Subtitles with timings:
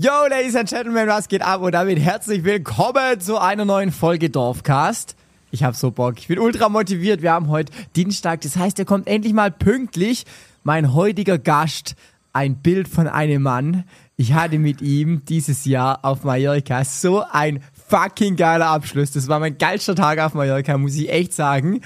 [0.00, 1.60] Yo, Ladies and Gentlemen, was geht ab?
[1.60, 5.16] Und damit herzlich willkommen zu einer neuen Folge Dorfcast.
[5.50, 7.20] Ich hab so Bock, ich bin ultra motiviert.
[7.20, 10.24] Wir haben heute Dienstag, das heißt, er kommt endlich mal pünktlich.
[10.62, 11.96] Mein heutiger Gast,
[12.32, 13.82] ein Bild von einem Mann.
[14.16, 19.10] Ich hatte mit ihm dieses Jahr auf Mallorca so ein fucking geiler Abschluss.
[19.10, 21.80] Das war mein geilster Tag auf Mallorca, muss ich echt sagen.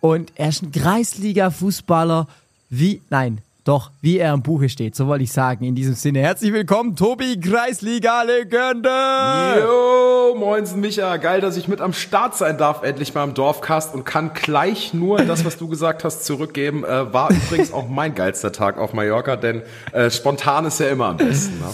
[0.00, 2.26] Und er ist ein Kreisliga-Fußballer
[2.70, 5.64] wie, nein, doch, wie er im Buche steht, so wollte ich sagen.
[5.64, 8.90] In diesem Sinne, herzlich willkommen, Tobi, Kreisliga-Legende!
[9.60, 13.94] Jo, moinsen Micha, geil, dass ich mit am Start sein darf, endlich mal im Dorfcast
[13.94, 16.82] und kann gleich nur das, was du gesagt hast, zurückgeben.
[16.82, 21.06] Äh, war übrigens auch mein geilster Tag auf Mallorca, denn äh, spontan ist ja immer
[21.06, 21.60] am besten.
[21.60, 21.66] Ne?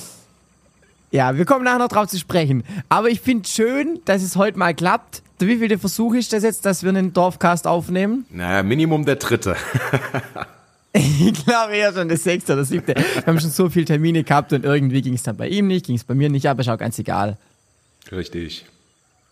[1.11, 2.65] Ja, wir kommen nachher noch drauf zu sprechen.
[2.91, 5.23] Aber ich finde schön, dass es heute mal klappt.
[5.39, 8.27] Wie viele Versuche ist das jetzt, dass wir einen Dorfcast aufnehmen?
[8.29, 9.57] Naja, Minimum der dritte.
[10.93, 12.95] Ich glaube eher schon das sechste oder siebte.
[12.95, 15.87] Wir haben schon so viele Termine gehabt und irgendwie ging es dann bei ihm nicht,
[15.87, 17.37] ging es bei mir nicht, aber ist auch ganz egal.
[18.11, 18.65] Richtig.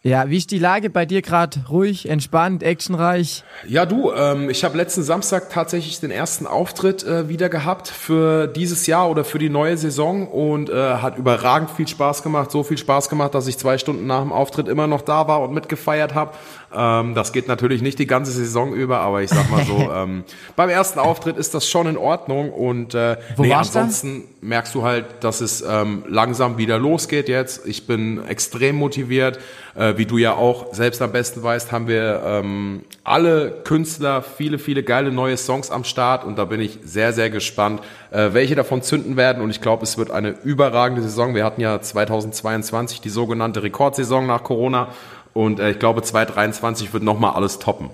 [0.06, 1.64] Ja, wie ist die Lage bei dir gerade?
[1.68, 3.42] Ruhig, entspannt, actionreich?
[3.66, 8.46] Ja, du, ähm, ich habe letzten Samstag tatsächlich den ersten Auftritt äh, wieder gehabt für
[8.46, 12.52] dieses Jahr oder für die neue Saison und äh, hat überragend viel Spaß gemacht.
[12.52, 15.42] So viel Spaß gemacht, dass ich zwei Stunden nach dem Auftritt immer noch da war
[15.42, 16.34] und mitgefeiert habe.
[16.72, 20.22] Ähm, das geht natürlich nicht die ganze Saison über, aber ich sag mal so, ähm,
[20.54, 24.82] beim ersten Auftritt ist das schon in Ordnung und äh, Wo nee, ansonsten merkst du
[24.82, 27.66] halt, dass es ähm, langsam wieder losgeht jetzt.
[27.66, 29.40] Ich bin extrem motiviert.
[29.74, 34.58] Äh, wie du ja auch selbst am besten weißt, haben wir ähm, alle Künstler viele,
[34.58, 37.80] viele geile neue Songs am Start und da bin ich sehr, sehr gespannt,
[38.10, 41.34] äh, welche davon zünden werden und ich glaube, es wird eine überragende Saison.
[41.34, 44.88] Wir hatten ja 2022 die sogenannte Rekordsaison nach Corona
[45.34, 47.90] und äh, ich glaube, 2023 wird nochmal alles toppen.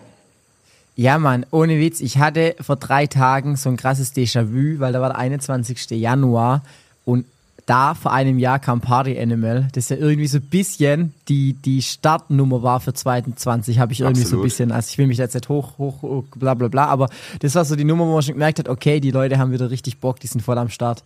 [0.95, 2.01] Ja, Mann, ohne Witz.
[2.01, 5.91] Ich hatte vor drei Tagen so ein krasses Déjà-vu, weil da war der 21.
[5.91, 6.63] Januar
[7.05, 7.25] und
[7.67, 11.83] da vor einem Jahr kam Party Animal, das ja irgendwie so ein bisschen die, die
[11.83, 14.45] Startnummer war für 2020, habe ich irgendwie so ein Absolut.
[14.45, 17.09] bisschen, also ich will mich jetzt nicht hoch, hoch, hoch, bla bla bla, aber
[17.41, 19.71] das war so die Nummer, wo man schon gemerkt hat, okay, die Leute haben wieder
[19.71, 21.05] richtig Bock, die sind voll am Start.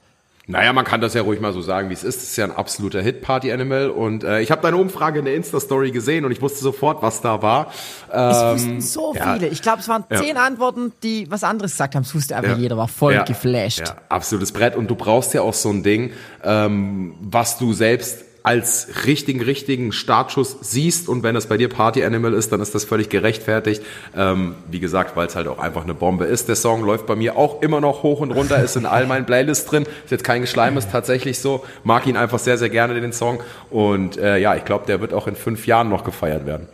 [0.49, 2.19] Naja, man kann das ja ruhig mal so sagen, wie es ist.
[2.23, 3.91] Es ist ja ein absoluter Hit, Party Animal.
[3.91, 7.21] Und äh, ich habe deine Umfrage in der Insta-Story gesehen und ich wusste sofort, was
[7.21, 7.73] da war.
[8.09, 9.35] Es Ähm, wussten so ja.
[9.35, 9.49] viele.
[9.49, 10.23] Ich glaube, es waren Ja.
[10.23, 12.03] zehn Antworten, die was anderes gesagt haben.
[12.05, 12.57] Es wusste aber Ja.
[12.57, 13.81] jeder, war voll geflasht.
[13.81, 14.77] Ja, absolutes Brett.
[14.77, 16.13] Und du brauchst ja auch so ein Ding,
[16.45, 21.09] ähm, was du selbst als richtigen, richtigen Startschuss siehst.
[21.09, 23.83] Und wenn es bei dir Party Animal ist, dann ist das völlig gerechtfertigt.
[24.17, 26.47] Ähm, wie gesagt, weil es halt auch einfach eine Bombe ist.
[26.47, 29.27] Der Song läuft bei mir auch immer noch hoch und runter, ist in all meinen
[29.27, 29.83] Playlists drin.
[30.05, 31.65] Ist jetzt kein Geschleim, ist tatsächlich so.
[31.83, 33.41] Mag ihn einfach sehr, sehr gerne, den Song.
[33.69, 36.69] Und äh, ja, ich glaube, der wird auch in fünf Jahren noch gefeiert werden.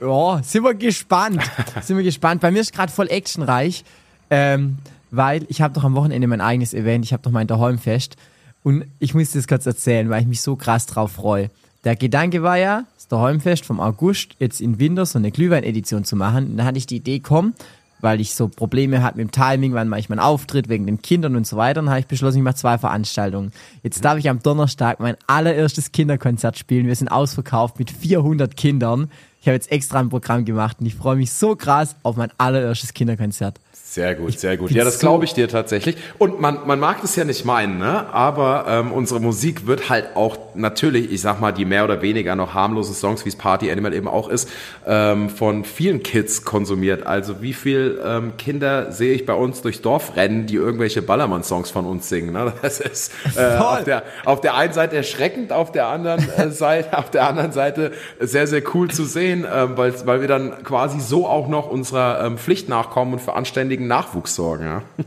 [0.00, 1.42] Ja, sind wir gespannt.
[1.82, 2.40] sind wir gespannt.
[2.40, 3.84] Bei mir ist gerade voll actionreich,
[4.30, 4.78] ähm,
[5.10, 7.04] weil ich habe doch am Wochenende mein eigenes Event.
[7.04, 8.16] Ich habe doch mein Daheimfest
[8.62, 11.50] und ich muss das kurz erzählen, weil ich mich so krass drauf freue.
[11.84, 16.14] Der Gedanke war ja, das Daheimfest vom August jetzt im Winter so eine Glühwein-Edition zu
[16.14, 16.50] machen.
[16.50, 17.54] Und dann hatte ich die Idee, komm,
[18.00, 21.02] weil ich so Probleme hatte mit dem Timing, wann mache ich meinen Auftritt wegen den
[21.02, 21.80] Kindern und so weiter.
[21.80, 23.52] Dann habe ich beschlossen, ich mache zwei Veranstaltungen.
[23.82, 26.86] Jetzt darf ich am Donnerstag mein allererstes Kinderkonzert spielen.
[26.86, 29.10] Wir sind ausverkauft mit 400 Kindern.
[29.40, 32.30] Ich habe jetzt extra ein Programm gemacht und ich freue mich so krass auf mein
[32.38, 33.58] allererstes Kinderkonzert.
[33.92, 34.70] Sehr gut, sehr gut.
[34.70, 35.98] Ja, das glaube ich dir tatsächlich.
[36.16, 38.06] Und man, man mag das ja nicht meinen, ne?
[38.10, 42.34] aber ähm, unsere Musik wird halt auch natürlich, ich sag mal, die mehr oder weniger
[42.34, 44.48] noch harmlosen Songs, wie es Party Animal eben auch ist,
[44.86, 47.06] ähm, von vielen Kids konsumiert.
[47.06, 51.68] Also wie viel ähm, Kinder sehe ich bei uns durchs Dorf rennen, die irgendwelche Ballermann-Songs
[51.70, 52.32] von uns singen.
[52.32, 52.50] Ne?
[52.62, 56.96] Das ist äh, auf, der, auf der einen Seite erschreckend, auf der anderen äh, Seite,
[56.96, 60.98] auf der anderen Seite sehr, sehr cool zu sehen, ähm, weil, weil wir dann quasi
[60.98, 64.64] so auch noch unserer ähm, Pflicht nachkommen und für anständigen Nachwuchs sorgen.
[64.64, 64.82] Ja?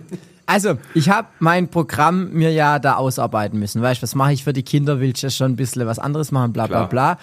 [0.48, 3.82] Also, ich habe mein Programm mir ja da ausarbeiten müssen.
[3.82, 5.00] Weißt du, was mache ich für die Kinder?
[5.00, 7.16] Will ich ja schon ein bisschen was anderes machen, bla bla Klar.
[7.16, 7.20] bla.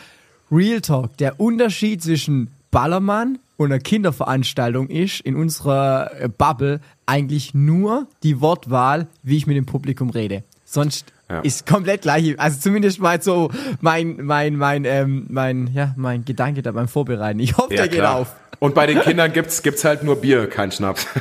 [0.51, 7.55] Real Talk, der Unterschied zwischen Ballermann und einer Kinderveranstaltung ist in unserer äh, Bubble eigentlich
[7.55, 10.43] nur die Wortwahl, wie ich mit dem Publikum rede.
[10.65, 11.41] Sonst Ja.
[11.41, 12.39] ist komplett gleich.
[12.39, 17.41] Also zumindest mal so mein, mein, mein, ähm, mein, ja, mein Gedanke da beim Vorbereiten.
[17.41, 18.35] Ich hoffe, der geht auf.
[18.59, 21.07] Und bei den Kindern gibt's gibt's halt nur Bier, kein Schnaps.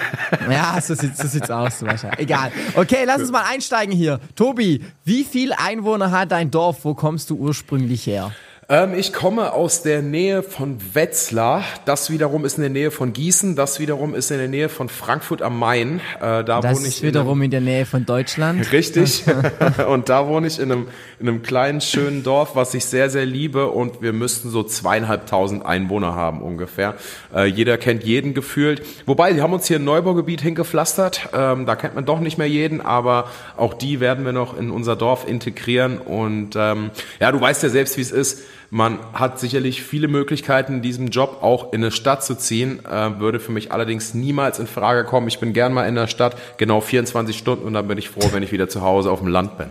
[0.49, 1.79] Ja, so sieht so sieht's aus.
[1.79, 2.19] So wahrscheinlich.
[2.19, 2.51] Egal.
[2.75, 4.19] Okay, lass uns mal einsteigen hier.
[4.35, 6.83] Tobi, wie viel Einwohner hat dein Dorf?
[6.83, 8.31] Wo kommst du ursprünglich her?
[8.71, 11.65] Ähm, ich komme aus der Nähe von Wetzlar.
[11.83, 13.57] Das wiederum ist in der Nähe von Gießen.
[13.57, 15.99] Das wiederum ist in der Nähe von Frankfurt am Main.
[16.21, 18.71] Äh, da Das wohne ich ist wiederum in der Nähe von Deutschland.
[18.71, 19.25] Richtig.
[19.89, 20.87] und da wohne ich in einem,
[21.19, 23.67] in einem kleinen, schönen Dorf, was ich sehr, sehr liebe.
[23.67, 26.95] Und wir müssten so zweieinhalbtausend Einwohner haben ungefähr.
[27.35, 28.83] Äh, jeder kennt jeden gefühlt.
[29.05, 31.27] Wobei, die haben uns hier ein Neubaugebiet hingepflastert.
[31.33, 34.71] Ähm, da kennt man doch nicht mehr jeden, aber auch die werden wir noch in
[34.71, 35.97] unser Dorf integrieren.
[35.97, 38.43] Und ähm, ja, du weißt ja selbst, wie es ist.
[38.73, 43.19] Man hat sicherlich viele Möglichkeiten in diesem Job auch in eine Stadt zu ziehen, äh,
[43.19, 45.27] würde für mich allerdings niemals in Frage kommen.
[45.27, 48.29] Ich bin gern mal in der Stadt, genau 24 Stunden und dann bin ich froh,
[48.31, 49.67] wenn ich wieder zu Hause auf dem Land bin.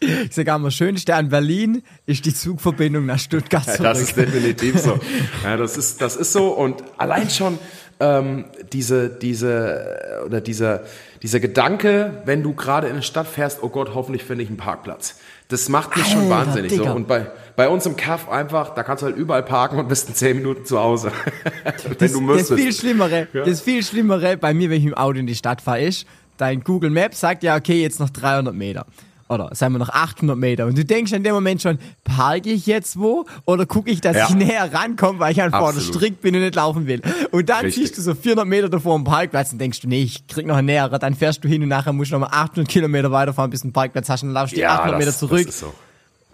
[0.00, 3.80] Ich sage einmal, schönste an Berlin ist die Zugverbindung nach Stuttgart zurück.
[3.82, 5.00] Das ist definitiv so.
[5.42, 7.58] Ja, das ist, das ist so und allein schon
[7.98, 10.82] ähm, diese, diese oder dieser,
[11.22, 14.58] dieser Gedanke, wenn du gerade in eine Stadt fährst, oh Gott, hoffentlich finde ich einen
[14.58, 15.16] Parkplatz.
[15.48, 16.84] Das macht mich schon Alter, wahnsinnig so.
[16.84, 17.26] Und bei,
[17.58, 20.36] bei uns im Kaff einfach, da kannst du halt überall parken und bist in 10
[20.36, 21.10] Minuten zu Hause.
[21.64, 22.54] wenn das, du das müsstest.
[22.54, 23.44] viel Schlimmere, Ja.
[23.44, 26.06] das viel Schlimmere bei mir, wenn ich im Auto in die Stadt fahre, ist,
[26.36, 28.86] dein Google Maps sagt ja, okay, jetzt noch 300 Meter.
[29.28, 30.66] Oder sagen wir noch 800 Meter.
[30.66, 33.26] Und du denkst in dem Moment schon, parke ich jetzt wo?
[33.44, 34.26] Oder gucke ich, dass Ja.
[34.28, 35.96] ich näher rankomme, weil ich einfach vor der Absolut.
[35.96, 37.02] Strick bin und nicht laufen will.
[37.32, 37.86] Und dann Richtig.
[37.88, 40.54] siehst du so 400 Meter davor am Parkplatz und denkst du, nee, ich krieg noch
[40.56, 41.00] einen näherer.
[41.00, 43.72] Dann fährst du hin und nachher musst du nochmal 800 Kilometer weiterfahren, bis du einen
[43.72, 45.44] Parkplatz hast und dann laufst du die 800 Meter zurück.
[45.44, 45.74] Das ist so.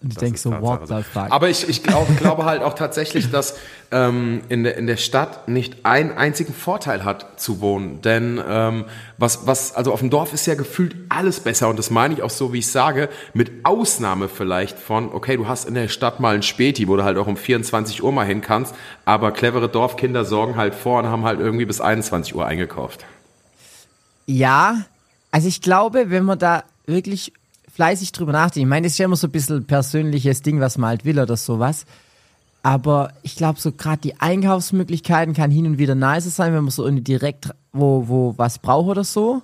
[0.02, 1.30] Und ich Das denk ist so, Tatsache what the fuck?
[1.30, 3.56] Aber ich, ich glaub, glaube halt auch tatsächlich, dass
[3.90, 8.02] ähm, in, der, in der Stadt nicht einen einzigen Vorteil hat zu wohnen.
[8.02, 8.84] Denn ähm,
[9.16, 12.22] was, was, also auf dem Dorf ist ja gefühlt alles besser und das meine ich
[12.22, 16.20] auch so, wie ich sage, mit Ausnahme vielleicht von, okay, du hast in der Stadt
[16.20, 18.74] mal ein Späti, wo du halt auch um 24 Uhr mal hin kannst,
[19.04, 23.06] aber clevere Dorfkinder sorgen halt vor und haben halt irgendwie bis 21 Uhr eingekauft.
[24.26, 24.84] Ja,
[25.30, 27.32] also ich glaube, wenn man da wirklich
[27.74, 30.78] fleißig drüber nachdenkt, ich meine, das ist ja immer so ein bisschen persönliches Ding, was
[30.78, 31.84] man halt will oder sowas.
[32.62, 36.70] Aber ich glaube, so gerade die Einkaufsmöglichkeiten kann hin und wieder nice sein, wenn man
[36.70, 39.42] so irgendwie direkt wo, wo was braucht oder so.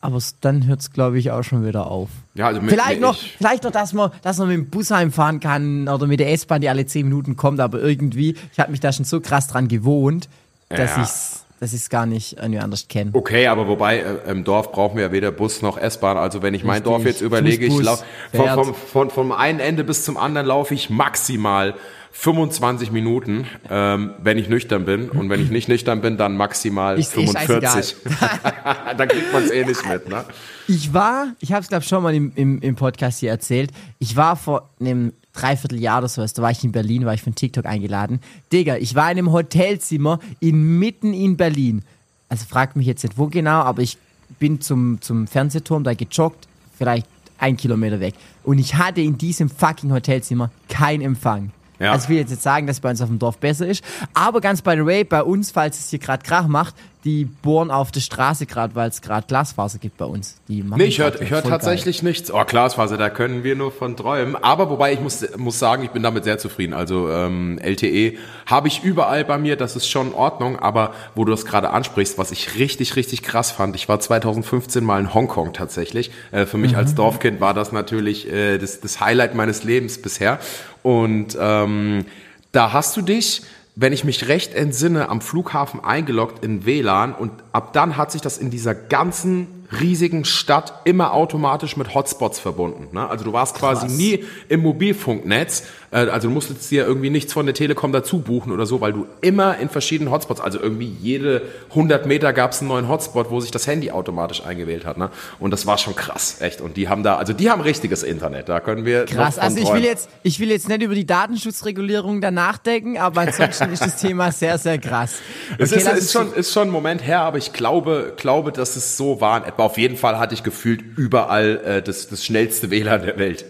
[0.00, 2.08] Aber dann hört es, glaube ich, auch schon wieder auf.
[2.34, 4.90] Ja, also mit, Vielleicht noch, ich- vielleicht noch, dass man, dass man mit dem Bus
[4.90, 8.70] heimfahren kann oder mit der S-Bahn, die alle 10 Minuten kommt, aber irgendwie, ich habe
[8.70, 10.28] mich da schon so krass dran gewohnt,
[10.68, 11.02] dass Ja.
[11.02, 13.10] ich's, dass ich's gar nicht irgendwie anders kenne.
[13.12, 16.16] Okay, aber wobei äh, im Dorf brauchen wir ja weder Bus noch S-Bahn.
[16.16, 16.92] Also wenn ich mein Richtig.
[16.92, 20.46] Dorf jetzt überlege, ich Fußbus, lauf, von, vom, von, vom einen Ende bis zum anderen
[20.46, 21.74] laufe ich maximal
[22.12, 25.08] 25 Minuten, ähm, wenn ich nüchtern bin.
[25.08, 27.96] Und wenn ich nicht nüchtern bin, dann maximal Ist eh 45.
[28.96, 30.24] dann kriegt man es eh nicht mit, ne?
[30.66, 34.16] Ich war, ich habe es glaube schon mal im, im, im Podcast hier erzählt, ich
[34.16, 37.66] war vor einem Dreivierteljahr oder sowas, da war ich in Berlin, war ich von TikTok
[37.66, 38.20] eingeladen.
[38.52, 41.82] Digga, ich war in einem Hotelzimmer in, mitten in Berlin.
[42.28, 43.98] Also fragt mich jetzt nicht wo genau, aber ich
[44.38, 47.06] bin zum, zum Fernsehturm da gejoggt, vielleicht
[47.38, 48.14] ein Kilometer weg.
[48.44, 51.52] Und ich hatte in diesem fucking Hotelzimmer keinen Empfang.
[51.78, 51.92] Ja.
[51.92, 53.84] Also ich will jetzt nicht sagen, dass es bei uns auf dem Dorf besser ist,
[54.12, 56.74] aber ganz by the way, bei uns, falls es hier gerade Krach macht,
[57.08, 60.36] die bohren auf der Straße gerade, weil es gerade Glasfaser gibt bei uns.
[60.46, 61.42] Die Nee, ich höre hör voll geil.
[61.42, 62.30] tatsächlich nichts.
[62.30, 64.36] Oh, Glasfaser, da können wir nur von träumen.
[64.36, 66.74] Aber wobei ich muss, muss sagen, ich bin damit sehr zufrieden.
[66.74, 70.58] Also ähm, LTE habe ich überall bei mir, das ist schon in Ordnung.
[70.58, 74.84] Aber wo du das gerade ansprichst, was ich richtig, richtig krass fand, ich war 2015
[74.84, 76.10] mal in Hongkong tatsächlich.
[76.30, 80.40] Äh, für mich als Dorfkind war das natürlich äh, das, das Highlight meines Lebens bisher.
[80.82, 82.04] Und ähm,
[82.52, 83.42] da hast du dich
[83.80, 88.20] wenn ich mich recht entsinne, am Flughafen eingeloggt in WLAN und ab dann hat sich
[88.20, 89.46] das in dieser ganzen
[89.80, 92.88] riesigen Stadt immer automatisch mit Hotspots verbunden.
[92.92, 93.08] Ne?
[93.08, 93.96] Also du warst quasi Krass.
[93.96, 98.50] nie im Mobilfunknetz, äh, also du musstest dir irgendwie nichts von der Telekom dazu buchen
[98.52, 102.60] oder so, weil du immer in verschiedenen Hotspots, also irgendwie jede 100 Meter gab es
[102.60, 104.96] einen neuen Hotspot, wo sich das Handy automatisch eingewählt hat.
[104.98, 105.10] Ne?
[105.38, 106.60] Und das war schon krass, echt.
[106.60, 109.72] Und die haben da, also die haben richtiges Internet, da können wir Krass, also ich
[109.72, 113.96] will jetzt, ich will jetzt nicht über die Datenschutzregulierung da nachdenken, aber ansonsten ist das
[114.00, 115.16] Thema sehr, sehr krass.
[115.58, 118.12] Es Okay, ist, lass ist, uns- schon, ist schon ein Moment her, aber ich glaube,
[118.16, 119.46] glaube, dass es so war.
[119.64, 123.44] Auf jeden Fall hatte ich gefühlt überall äh, das, das schnellste WLAN der Welt.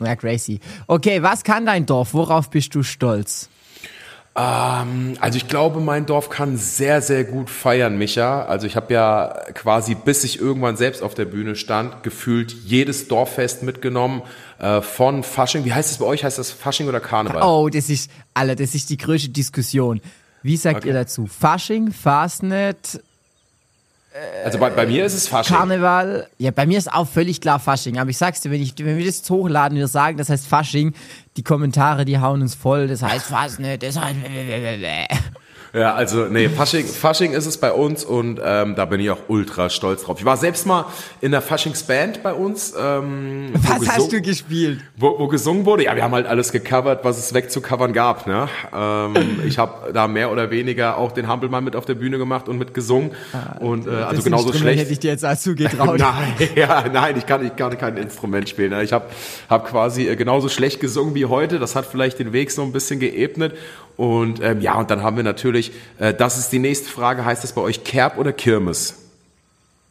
[0.00, 0.60] Ja, crazy.
[0.86, 2.14] Okay, was kann dein Dorf?
[2.14, 3.48] Worauf bist du stolz?
[4.36, 8.44] Ähm, also ich glaube, mein Dorf kann sehr, sehr gut feiern, Micha.
[8.46, 13.06] Also ich habe ja quasi, bis ich irgendwann selbst auf der Bühne stand, gefühlt jedes
[13.06, 14.22] Dorffest mitgenommen.
[14.58, 16.24] Äh, von Fasching, wie heißt es bei euch?
[16.24, 17.42] Heißt das Fasching oder Karneval?
[17.42, 20.00] Oh, das ist, Alter, das ist die größte Diskussion.
[20.42, 20.88] Wie sagt Okay.
[20.88, 21.26] ihr dazu?
[21.28, 23.00] Fasching, Fastnet,
[24.44, 25.56] Also bei, bei mir ist es Fasching.
[25.56, 26.28] Karneval?
[26.38, 27.98] Ja, bei mir ist auch völlig klar Fasching.
[27.98, 30.46] Aber ich sag's dir, wenn, ich, wenn wir das jetzt hochladen wir sagen, das heißt
[30.46, 30.94] Fasching,
[31.36, 32.86] die Kommentare, die hauen uns voll.
[32.86, 34.16] Das heißt Fastnet, das heißt...
[35.74, 39.18] Ja, also nee, Fasching, Fasching ist es bei uns und ähm, da bin ich auch
[39.26, 40.18] ultra stolz drauf.
[40.20, 40.86] Ich war selbst mal
[41.20, 42.74] in der Faschingsband bei uns.
[42.80, 44.78] Ähm, Was hast du gespielt?
[44.96, 45.84] Wo, wo gesungen wurde?
[45.84, 48.28] Ja, wir haben halt alles gecovert, was es wegzucovern gab.
[48.28, 48.48] Ne?
[48.72, 52.48] Ähm, ich habe da mehr oder weniger auch den Hampelmann mit auf der Bühne gemacht
[52.48, 53.10] und mit gesungen.
[53.32, 54.78] Ah, und äh, also genauso schlecht.
[54.78, 55.98] hätte ich dir jetzt als zugetraut.
[55.98, 58.70] nein, ja, nein, ich kann, ich kann kein Instrument spielen.
[58.70, 58.84] Ne?
[58.84, 59.06] Ich habe
[59.50, 61.58] hab quasi äh, genauso schlecht gesungen wie heute.
[61.58, 63.56] Das hat vielleicht den Weg so ein bisschen geebnet.
[63.96, 67.44] Und ähm, ja, und dann haben wir natürlich, äh, das ist die nächste Frage, heißt
[67.44, 68.96] das bei euch Kerb oder Kirmes?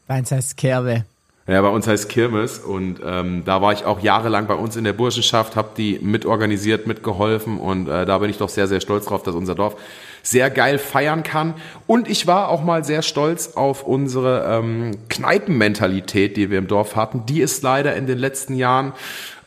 [0.08, 1.06] Bei uns heißt Kerbe.
[1.46, 4.86] Ja, bei uns heißt Kirmes und ähm, da war ich auch jahrelang bei uns in
[4.86, 9.08] der Burschenschaft, habe die mitorganisiert, mitgeholfen und äh, da bin ich doch sehr, sehr stolz
[9.08, 9.76] drauf, dass unser Dorf
[10.22, 11.54] sehr geil feiern kann.
[11.86, 16.96] Und ich war auch mal sehr stolz auf unsere ähm, Kneipenmentalität, die wir im Dorf
[16.96, 17.26] hatten.
[17.26, 18.94] Die ist leider in den letzten Jahren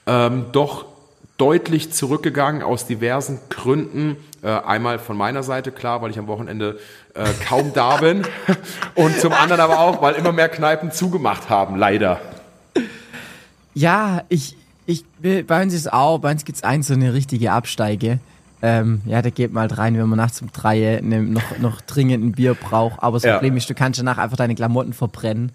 [0.07, 0.85] ähm, doch
[1.39, 4.17] deutlich zurückgegangen aus diversen Gründen.
[4.47, 6.79] Äh, einmal von meiner Seite, klar, weil ich am Wochenende
[7.15, 8.25] äh, kaum da bin.
[8.95, 12.21] Und zum anderen aber auch, weil immer mehr Kneipen zugemacht haben, leider.
[13.75, 18.21] Ja, ich, ich, bei uns ist auch, bei uns gibt's eins so eine richtige Absteige.
[18.63, 22.25] Ähm, ja, da geht mal rein, wenn man nachts um drei ne, noch, noch dringend
[22.25, 23.03] ein Bier braucht.
[23.03, 23.33] Aber das ja.
[23.35, 25.51] Problem ist, du kannst danach einfach deine Klamotten verbrennen.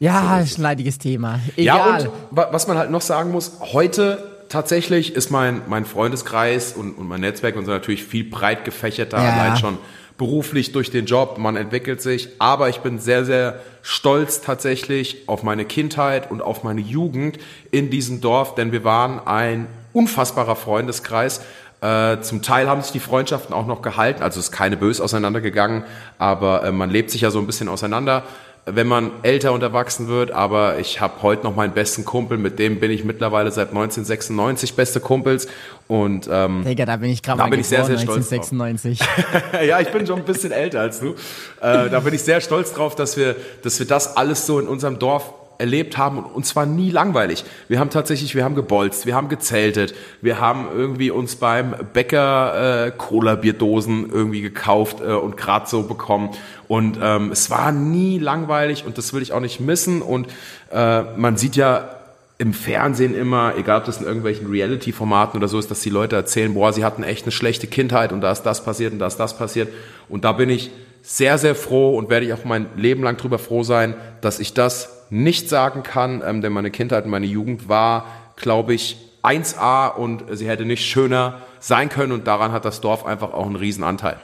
[0.00, 1.38] Ja, so ist ein leidiges Thema.
[1.56, 2.02] Egal.
[2.02, 6.92] Ja, und was man halt noch sagen muss, heute tatsächlich ist mein, mein Freundeskreis und,
[6.92, 9.32] und mein Netzwerk und so natürlich viel breit gefächerter, ja.
[9.32, 9.78] allein schon
[10.18, 15.42] beruflich durch den Job, man entwickelt sich, aber ich bin sehr, sehr stolz tatsächlich auf
[15.42, 17.38] meine Kindheit und auf meine Jugend
[17.70, 21.40] in diesem Dorf, denn wir waren ein unfassbarer Freundeskreis.
[21.80, 25.00] Äh, zum Teil haben sich die Freundschaften auch noch gehalten, also es ist keine bös
[25.00, 25.84] auseinandergegangen,
[26.18, 28.24] aber äh, man lebt sich ja so ein bisschen auseinander
[28.66, 32.58] wenn man älter und erwachsen wird, aber ich habe heute noch meinen besten Kumpel, mit
[32.58, 35.48] dem bin ich mittlerweile seit 1996 beste Kumpels
[35.88, 39.00] und ähm, Digga, da bin ich gerade mal bin ich sehr, sehr 1996.
[39.66, 41.14] ja, ich bin schon ein bisschen älter als du.
[41.60, 44.68] Äh, da bin ich sehr stolz drauf, dass wir, dass wir das alles so in
[44.68, 47.44] unserem Dorf erlebt haben und zwar nie langweilig.
[47.68, 52.86] Wir haben tatsächlich, wir haben gebolzt, wir haben gezeltet, wir haben irgendwie uns beim Bäcker
[52.86, 56.30] äh, Cola-Bierdosen irgendwie gekauft äh, und gerade so bekommen
[56.66, 60.26] und ähm, es war nie langweilig und das will ich auch nicht missen und
[60.72, 61.96] äh, man sieht ja
[62.40, 66.16] im Fernsehen immer, egal ob das in irgendwelchen Reality-Formaten oder so ist, dass die Leute
[66.16, 69.08] erzählen, boah, sie hatten echt eine schlechte Kindheit und da ist das passiert und da
[69.08, 69.68] ist das passiert.
[70.08, 70.70] Und da bin ich
[71.02, 74.54] sehr, sehr froh und werde ich auch mein Leben lang drüber froh sein, dass ich
[74.54, 79.88] das nicht sagen kann, ähm, denn meine Kindheit und meine Jugend war, glaube ich, 1A
[79.94, 83.56] und sie hätte nicht schöner sein können und daran hat das Dorf einfach auch einen
[83.56, 84.18] Riesenanteil.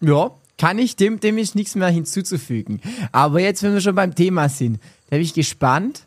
[0.00, 2.80] Ja, kann ich, dem, dem ist nichts mehr hinzuzufügen.
[3.12, 6.02] Aber jetzt, wenn wir schon beim Thema sind, da bin ich gespannt,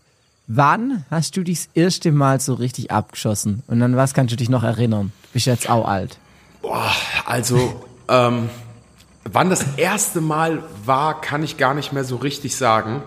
[0.48, 3.64] wann hast du dich das erste Mal so richtig abgeschossen?
[3.68, 5.12] Und an was kannst du dich noch erinnern?
[5.34, 6.18] Bist jetzt auch alt.
[6.62, 6.92] Boah,
[7.26, 8.50] also, ähm,
[9.24, 13.04] wann das erste Mal war, kann ich gar nicht mehr so richtig sagen.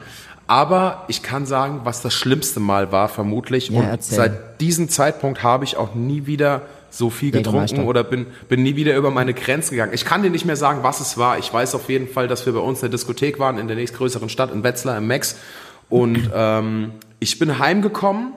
[0.50, 3.68] Aber ich kann sagen, was das schlimmste Mal war, vermutlich.
[3.68, 4.16] Ja, und erzähl.
[4.16, 8.74] seit diesem Zeitpunkt habe ich auch nie wieder so viel getrunken oder bin, bin nie
[8.74, 9.92] wieder über meine Grenzen gegangen.
[9.94, 11.38] Ich kann dir nicht mehr sagen, was es war.
[11.38, 13.76] Ich weiß auf jeden Fall, dass wir bei uns in der Diskothek waren, in der
[13.76, 15.36] nächstgrößeren Stadt, in Wetzlar, im Max.
[15.88, 18.32] Und ähm, ich bin heimgekommen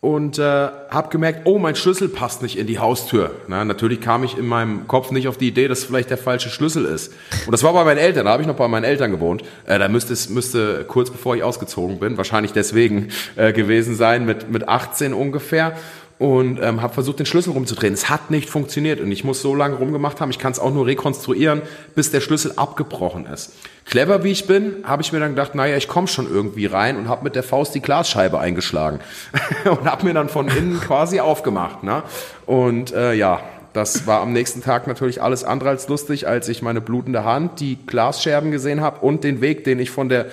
[0.00, 3.30] und äh, habe gemerkt, oh, mein Schlüssel passt nicht in die Haustür.
[3.48, 6.50] Na, natürlich kam ich in meinem Kopf nicht auf die Idee, dass vielleicht der falsche
[6.50, 7.12] Schlüssel ist.
[7.46, 9.42] Und das war bei meinen Eltern, da habe ich noch bei meinen Eltern gewohnt.
[9.64, 14.26] Äh, da müsste es müsste kurz bevor ich ausgezogen bin, wahrscheinlich deswegen äh, gewesen sein,
[14.26, 15.76] mit, mit 18 ungefähr
[16.18, 17.92] und ähm, habe versucht, den Schlüssel rumzudrehen.
[17.92, 20.72] Es hat nicht funktioniert und ich muss so lange rumgemacht haben, ich kann es auch
[20.72, 21.62] nur rekonstruieren,
[21.94, 23.52] bis der Schlüssel abgebrochen ist.
[23.84, 26.96] Clever wie ich bin, habe ich mir dann gedacht, naja, ich komme schon irgendwie rein
[26.96, 29.00] und habe mit der Faust die Glasscheibe eingeschlagen
[29.64, 31.82] und habe mir dann von innen quasi aufgemacht.
[31.82, 32.02] Ne?
[32.46, 33.40] Und äh, ja,
[33.76, 37.60] das war am nächsten Tag natürlich alles andere als lustig, als ich meine blutende Hand,
[37.60, 40.26] die Glasscherben gesehen habe und den Weg, den ich von der,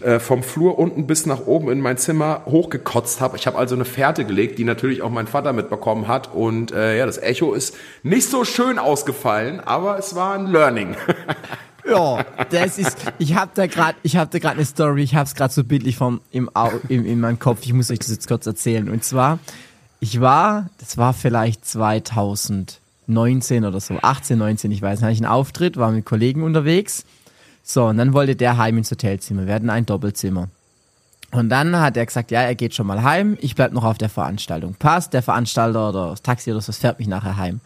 [0.00, 3.36] äh, vom Flur unten bis nach oben in mein Zimmer hochgekotzt habe.
[3.36, 6.32] Ich habe also eine Fährte gelegt, die natürlich auch mein Vater mitbekommen hat.
[6.32, 10.96] Und äh, ja, das Echo ist nicht so schön ausgefallen, aber es war ein Learning.
[11.86, 12.96] Ja, das ist.
[13.18, 15.02] Ich habe da gerade, ich habe da gerade eine Story.
[15.02, 16.48] Ich habe es gerade so bildlich vom im,
[16.88, 17.58] im in meinem Kopf.
[17.62, 18.88] Ich muss euch das jetzt kurz erzählen.
[18.88, 19.38] Und zwar,
[20.00, 22.80] ich war, das war vielleicht 2000.
[23.06, 26.42] 19 oder so, 18, 19, ich weiß, dann hatte ich einen Auftritt, war mit Kollegen
[26.42, 27.04] unterwegs.
[27.62, 29.46] So, und dann wollte der heim ins Hotelzimmer.
[29.46, 30.48] Wir hatten ein Doppelzimmer.
[31.32, 33.98] Und dann hat er gesagt, ja, er geht schon mal heim, ich bleib noch auf
[33.98, 34.74] der Veranstaltung.
[34.78, 37.60] Passt, der Veranstalter oder das Taxi oder so, das fährt mich nachher heim.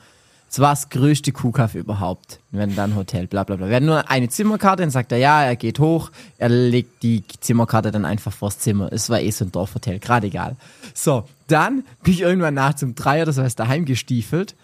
[0.50, 2.40] Es war das größte Kuhkaff überhaupt.
[2.50, 3.68] Wir hatten dann Hotel, bla bla bla.
[3.68, 7.22] Wir hatten nur eine Zimmerkarte, dann sagt er, ja, er geht hoch, er legt die
[7.40, 8.90] Zimmerkarte dann einfach vors Zimmer.
[8.90, 10.56] Es war eh so ein Dorfhotel, gerade egal.
[10.94, 14.54] So, dann bin ich irgendwann nach zum drei oder so daheim gestiefelt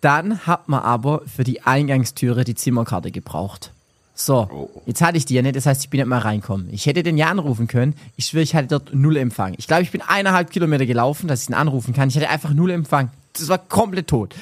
[0.00, 3.72] Dann hat man aber für die Eingangstüre die Zimmerkarte gebraucht.
[4.14, 4.82] So, Oh.
[4.86, 6.68] jetzt hatte ich die ja nicht, das heißt, ich bin nicht mal reinkommen.
[6.72, 7.94] Ich hätte den ja anrufen können.
[8.16, 9.54] Ich schwöre, ich hatte dort null Empfang.
[9.58, 12.08] Ich glaube, ich bin eineinhalb Kilometer gelaufen, dass ich ihn anrufen kann.
[12.08, 13.10] Ich hatte einfach null Empfang.
[13.34, 14.34] Das war komplett tot.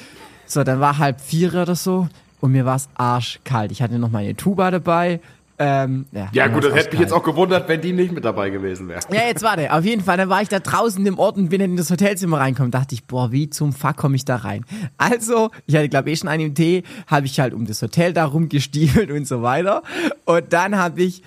[0.47, 2.07] So, dann war halb vier oder so
[2.41, 3.71] und mir war es arschkalt.
[3.71, 5.19] Ich hatte noch meine Tuba dabei.
[5.59, 8.49] Ähm, ja, Ja gut, das hätte mich jetzt auch gewundert, wenn die nicht mit dabei
[8.49, 8.99] gewesen wäre.
[9.11, 9.73] Ja, jetzt warte.
[9.73, 12.39] Auf jeden Fall, dann war ich da draußen im Ort und bin in das Hotelzimmer
[12.39, 12.71] reingekommen.
[12.71, 14.65] Dachte ich, boah, wie zum Fuck komme ich da rein?
[14.97, 17.81] Also, ich hatte, glaube ich, eh schon einen im Tee, habe ich halt um das
[17.81, 19.81] Hotel da rumgestiefelt und so weiter.
[20.25, 21.23] Und dann habe ich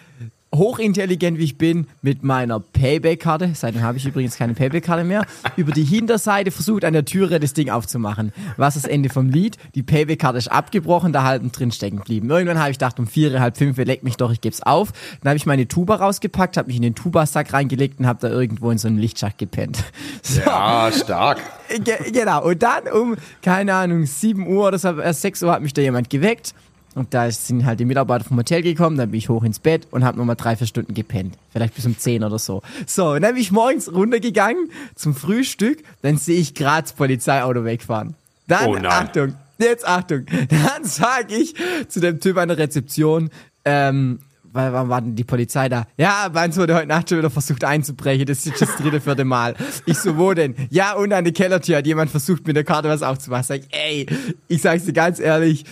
[0.54, 5.24] hochintelligent wie ich bin, mit meiner Payback-Karte, seitdem habe ich übrigens keine Payback-Karte mehr,
[5.56, 8.32] über die Hinterseite versucht, an der Türe das Ding aufzumachen.
[8.56, 9.56] Was ist das Ende vom Lied?
[9.74, 12.28] Die Payback-Karte ist abgebrochen, da halb drin stecken geblieben.
[12.30, 14.92] Irgendwann habe ich gedacht, um vier, halb fünf, leck mich doch, ich geb's auf.
[15.22, 18.28] Dann habe ich meine Tuba rausgepackt, habe mich in den Tubasack reingelegt und habe da
[18.34, 19.84] irgendwo in so einem Lichtschacht gepennt.
[20.22, 20.40] So.
[20.42, 21.38] Ja, stark.
[21.82, 22.44] Ge genau.
[22.44, 25.82] Und dann um, keine Ahnung, 7 Uhr oder so, erst 6 Uhr hat mich da
[25.82, 26.54] jemand geweckt.
[27.00, 29.88] Und da sind halt die Mitarbeiter vom Hotel gekommen, dann bin ich hoch ins Bett
[29.90, 31.34] und habe nochmal drei, vier Stunden gepennt.
[31.50, 32.60] Vielleicht bis um 10 oder so.
[32.86, 37.64] So, und dann bin ich morgens runtergegangen zum Frühstück, dann sehe ich gerade das Polizeiauto
[37.64, 38.16] wegfahren.
[38.48, 38.84] Dann, Oh nein.
[38.84, 41.54] Achtung, jetzt Achtung, dann sage ich
[41.88, 43.30] zu dem Typ an der Rezeption,
[43.64, 44.18] ähm,
[44.52, 45.86] weil wann war denn die Polizei da?
[45.96, 48.26] Ja, bei uns wurde heute Nacht schon wieder versucht einzubrechen.
[48.26, 49.54] Das ist jetzt das dritte, vierte Mal.
[49.86, 50.54] Ich so, wo denn?
[50.68, 53.44] Ja, und an die Kellertür hat jemand versucht, mit der Karte was aufzumachen.
[53.44, 54.06] Sag ich, ey,
[54.48, 55.64] ich sag's dir ganz ehrlich,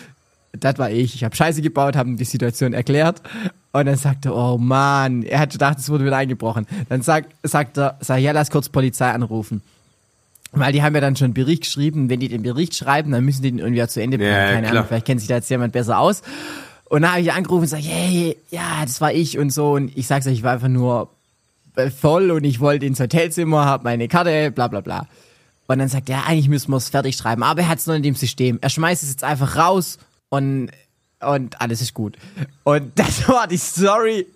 [0.52, 1.14] das war ich.
[1.14, 3.22] Ich habe Scheiße gebaut, habe ihm die Situation erklärt.
[3.72, 6.66] Und dann sagt er, oh Mann, er hat gedacht, es wurde wieder eingebrochen.
[6.88, 9.62] Dann sagt, sagt er, sag, ja, lass kurz Polizei anrufen.
[10.52, 12.08] Weil die haben ja dann schon einen Bericht geschrieben.
[12.08, 14.32] Wenn die den Bericht schreiben, dann müssen die den irgendwie auch zu Ende bringen.
[14.32, 14.72] Ja, Keine klar.
[14.72, 16.22] Ahnung, vielleicht kennt sich da jetzt jemand besser aus.
[16.86, 19.72] Und dann habe ich angerufen und sage, hey, ja, das war ich und so.
[19.72, 21.10] Und ich sag's euch, ich war einfach nur
[21.76, 25.06] äh, voll und ich wollte ins Hotelzimmer, hab meine Karte, bla bla bla.
[25.66, 27.86] Und dann sagt er, ja, eigentlich müssen wir es fertig schreiben, aber er hat es
[27.86, 28.58] noch in dem System.
[28.62, 30.70] Er schmeißt es jetzt einfach raus und,
[31.20, 32.16] und alles ist gut.
[32.64, 34.26] Und das war die Story,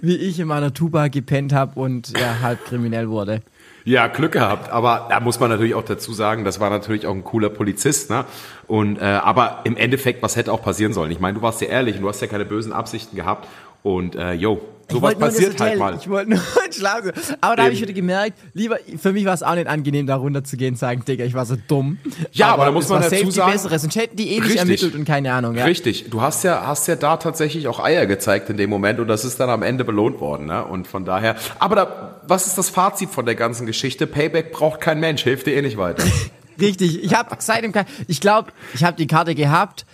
[0.00, 3.42] wie ich in meiner Tuba gepennt habe und ja, halb kriminell wurde.
[3.84, 4.70] Ja, Glück gehabt.
[4.70, 8.10] Aber da muss man natürlich auch dazu sagen, das war natürlich auch ein cooler Polizist.
[8.10, 8.24] Ne?
[8.66, 11.10] Und äh, aber im Endeffekt, was hätte auch passieren sollen?
[11.10, 13.48] Ich meine, du warst ja ehrlich und du hast ja keine bösen Absichten gehabt.
[13.82, 14.60] Und äh, yo,
[14.90, 15.96] sowas passiert halt mal.
[16.00, 17.12] Ich wollte nur schlafen.
[17.40, 20.16] Aber da habe ich wieder gemerkt, lieber, für mich war es auch nicht angenehm, da
[20.16, 21.98] runterzugehen und sagen, Digga, ich war so dumm.
[22.32, 23.78] Ja, aber da muss man dazu sagen- die bessere.
[23.78, 25.54] Sonst hätten die eh nicht ermittelt und keine Ahnung.
[25.56, 25.64] Ja.
[25.64, 29.08] Richtig, du hast ja, hast ja da tatsächlich auch Eier gezeigt in dem Moment und
[29.08, 30.46] das ist dann am Ende belohnt worden.
[30.46, 30.64] Ne?
[30.64, 34.06] Und von daher, aber da, was ist das Fazit von der ganzen Geschichte?
[34.06, 36.04] Payback braucht kein Mensch, hilft dir eh nicht weiter.
[36.60, 37.02] Richtig.
[37.02, 37.72] Ich habe seitdem
[38.06, 39.86] ich glaube, ich habe die Karte gehabt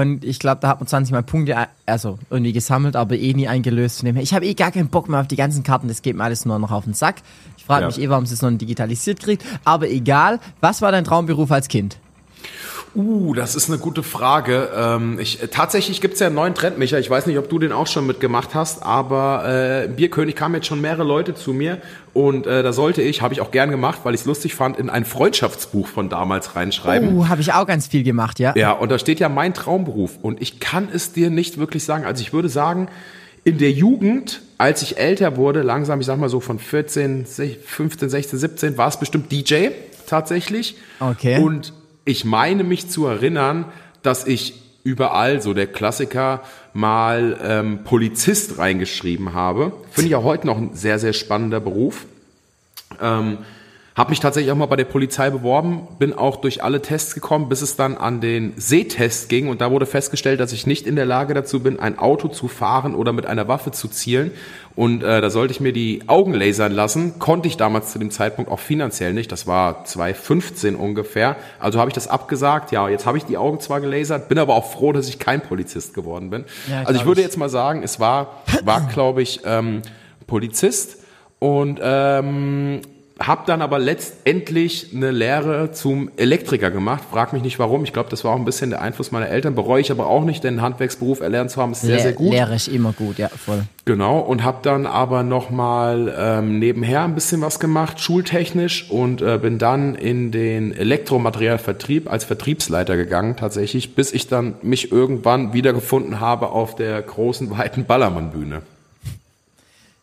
[0.00, 1.56] und ich glaube, da hat man 20 Mal Punkte,
[1.86, 3.98] also irgendwie gesammelt, aber eh nie eingelöst.
[4.00, 6.02] Von dem her, Ich habe eh gar keinen Bock mehr auf die ganzen Karten, das
[6.02, 7.16] geht mir alles nur noch auf den Sack.
[7.56, 7.86] Ich frage Ja.
[7.88, 10.38] mich eh, warum sie es noch nicht digitalisiert kriegt, aber egal.
[10.60, 11.96] Was war dein Traumberuf als Kind?
[12.96, 14.70] Uh, das ist eine gute Frage.
[14.74, 16.96] Ähm, ich, äh, tatsächlich gibt's ja einen neuen Trend, Micha.
[16.96, 20.66] Ich weiß nicht, ob du den auch schon mitgemacht hast, aber äh, Bierkönig kamen jetzt
[20.66, 21.78] schon mehrere Leute zu mir
[22.14, 24.78] und äh, da sollte ich, habe ich auch gern gemacht, weil ich es lustig fand,
[24.78, 27.14] in ein Freundschaftsbuch von damals reinschreiben.
[27.14, 28.54] Uh, habe ich auch ganz viel gemacht, ja.
[28.56, 30.18] Ja, und da steht ja mein Traumberuf.
[30.22, 32.06] Und ich kann es dir nicht wirklich sagen.
[32.06, 32.88] Also ich würde sagen,
[33.44, 37.62] in der Jugend, als ich älter wurde, langsam, ich sag mal so von 14, 16,
[37.62, 39.68] 15, 16, 17, war es bestimmt DJ
[40.06, 40.76] tatsächlich.
[40.98, 41.38] Okay.
[41.40, 41.74] Und
[42.06, 43.66] ich meine mich zu erinnern,
[44.02, 46.42] dass ich überall, so der Klassiker,
[46.72, 49.72] mal ähm, Polizist reingeschrieben habe.
[49.90, 52.06] Finde ich auch heute noch ein sehr, sehr spannender Beruf.
[53.02, 53.38] Ähm,
[53.96, 57.48] habe mich tatsächlich auch mal bei der Polizei beworben, bin auch durch alle Tests gekommen,
[57.48, 60.96] bis es dann an den Sehtest ging und da wurde festgestellt, dass ich nicht in
[60.96, 64.32] der Lage dazu bin, ein Auto zu fahren oder mit einer Waffe zu zielen.
[64.74, 68.10] Und äh, da sollte ich mir die Augen lasern lassen, konnte ich damals zu dem
[68.10, 69.32] Zeitpunkt auch finanziell nicht.
[69.32, 71.36] Das war 2015 ungefähr.
[71.58, 72.72] Also habe ich das abgesagt.
[72.72, 75.40] Ja, jetzt habe ich die Augen zwar gelasert, bin aber auch froh, dass ich kein
[75.40, 76.44] Polizist geworden bin.
[76.70, 77.26] Ja, also ich würde ich.
[77.26, 79.80] jetzt mal sagen, es war, war glaube ich, ähm,
[80.26, 80.98] Polizist
[81.38, 82.82] und ähm,
[83.18, 87.02] habe dann aber letztendlich eine Lehre zum Elektriker gemacht.
[87.10, 87.82] Frag mich nicht warum.
[87.84, 89.54] Ich glaube, das war auch ein bisschen der Einfluss meiner Eltern.
[89.54, 92.32] Bereue ich aber auch nicht, denn Handwerksberuf erlernt zu haben ist sehr, Le- sehr gut.
[92.32, 93.62] Lehre ich immer gut, ja, voll.
[93.86, 99.38] Genau, und habe dann aber nochmal ähm, nebenher ein bisschen was gemacht, schultechnisch, und äh,
[99.40, 106.20] bin dann in den Elektromaterialvertrieb als Vertriebsleiter gegangen, tatsächlich, bis ich dann mich irgendwann wiedergefunden
[106.20, 108.62] habe auf der großen, weiten Ballermann-Bühne.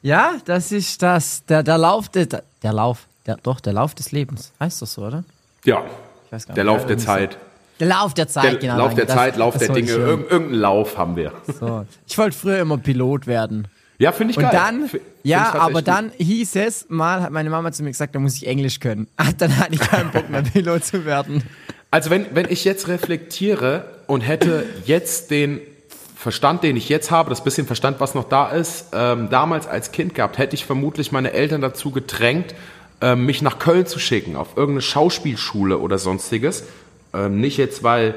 [0.03, 2.27] Ja, das ist das, der, der Lauf, der,
[2.61, 4.51] der Lauf, der, doch, der Lauf des Lebens.
[4.59, 5.23] Heißt das so, oder?
[5.65, 5.83] Ja,
[6.29, 6.97] weiß gar der Lauf der.
[6.97, 7.37] Zeit.
[7.79, 8.77] Der Lauf der Zeit, Der genau.
[8.77, 9.89] Lauf der Das- Zeit, Lauf der Dinge.
[9.91, 11.31] Irgend, irgendeinen Lauf haben wir.
[11.59, 11.85] So.
[12.07, 13.67] Ich wollte früher immer Pilot werden.
[13.97, 14.51] Ja, finde ich Und geil.
[14.53, 18.19] dann, F- ja, aber dann hieß es, mal hat meine Mama zu mir gesagt, da
[18.19, 19.07] muss ich Englisch können.
[19.17, 21.43] Ach, dann hatte ich keinen Bock mehr, Pilot zu werden.
[21.91, 25.61] Also wenn, wenn ich jetzt reflektiere und hätte jetzt den
[26.23, 29.91] Verstand, den ich jetzt habe, das bisschen Verstand, was noch da ist, ähm, damals als
[29.91, 32.55] Kind gehabt, hätte ich vermutlich meine Eltern dazu gedrängt,
[33.01, 36.63] ähm, mich nach Köln zu schicken, auf irgendeine Schauspielschule oder sonstiges.
[37.13, 38.15] Ähm, nicht jetzt, weil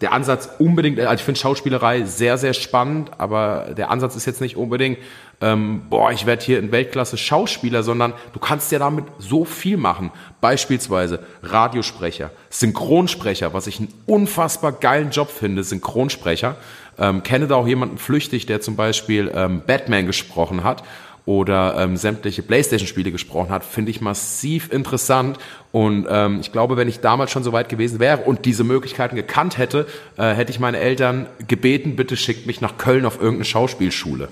[0.00, 4.40] der Ansatz unbedingt, also ich finde Schauspielerei sehr, sehr spannend, aber der Ansatz ist jetzt
[4.40, 4.98] nicht unbedingt,
[5.40, 9.76] ähm, boah, ich werde hier in Weltklasse Schauspieler, sondern du kannst ja damit so viel
[9.76, 10.10] machen.
[10.40, 16.56] Beispielsweise Radiosprecher, Synchronsprecher, was ich einen unfassbar geilen Job finde, Synchronsprecher.
[16.98, 20.82] Ähm, kenne da auch jemanden flüchtig, der zum Beispiel ähm, Batman gesprochen hat
[21.28, 25.36] oder ähm, sämtliche Playstation-Spiele gesprochen hat, finde ich massiv interessant.
[25.72, 29.14] Und ähm, ich glaube, wenn ich damals schon so weit gewesen wäre und diese Möglichkeiten
[29.14, 29.86] gekannt hätte,
[30.16, 34.28] äh, hätte ich meine Eltern gebeten, bitte schickt mich nach Köln auf irgendeine Schauspielschule.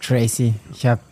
[0.00, 0.54] Crazy.
[0.72, 1.02] Ich habe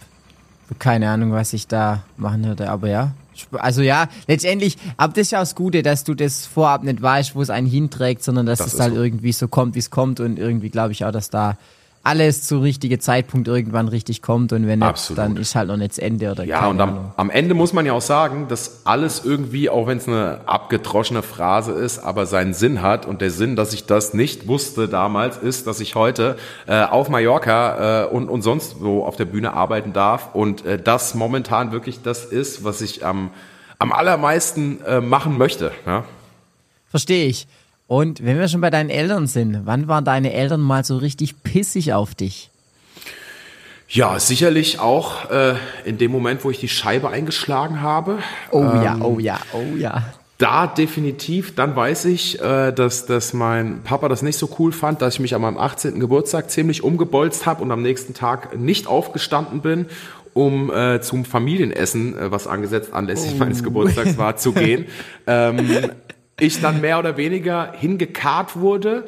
[0.79, 3.13] keine Ahnung, was ich da machen würde, aber ja.
[3.53, 7.03] Also ja, letztendlich, aber das ist ja auch das Gute, dass du das vorab nicht
[7.03, 9.03] weißt, wo es einen hinträgt, sondern dass Das es halt so.
[9.03, 11.59] irgendwie so kommt, wie es kommt und irgendwie glaube ich auch, dass da
[12.05, 15.93] alles zu richtige Zeitpunkt irgendwann richtig kommt und wenn nicht, dann ist halt noch nicht
[15.93, 19.25] das Ende oder Ja, und am, am Ende muss man ja auch sagen, dass alles
[19.25, 23.07] irgendwie, auch wenn es eine abgedroschene Phrase ist, aber seinen Sinn hat.
[23.07, 26.37] Und der Sinn, dass ich das nicht wusste damals, ist, dass ich heute
[26.67, 30.35] äh, auf Mallorca äh, und, und sonst wo auf der Bühne arbeiten darf.
[30.35, 33.31] Und äh, das momentan wirklich das ist, was ich am,
[33.79, 35.73] am allermeisten äh, machen möchte.
[35.87, 36.05] Ja?
[36.91, 37.47] Verstehe ich.
[37.95, 41.45] Und wenn wir schon bei deinen Eltern sind, wann waren deine Eltern mal so richtig
[41.45, 42.51] pissig auf dich?
[43.89, 45.55] Ja, sicherlich auch äh,
[45.85, 48.19] in dem Moment, wo ich die Scheibe eingeschlagen habe.
[48.51, 50.13] Oh Ähm, ja, oh ja, oh ja.
[50.39, 55.01] Da definitiv, dann weiß ich, äh, dass, dass mein Papa das nicht so cool fand,
[55.01, 56.01] dass ich mich an meinem 18.
[56.01, 59.87] Geburtstag ziemlich umgebolzt habe und am nächsten Tag nicht aufgestanden bin,
[60.33, 64.87] um äh, zum Familienessen, äh, was angesetzt anlässlich meines Geburtstags war, zu gehen.
[65.27, 65.91] Ähm,
[66.41, 69.05] ich dann mehr oder weniger hingekarrt wurde,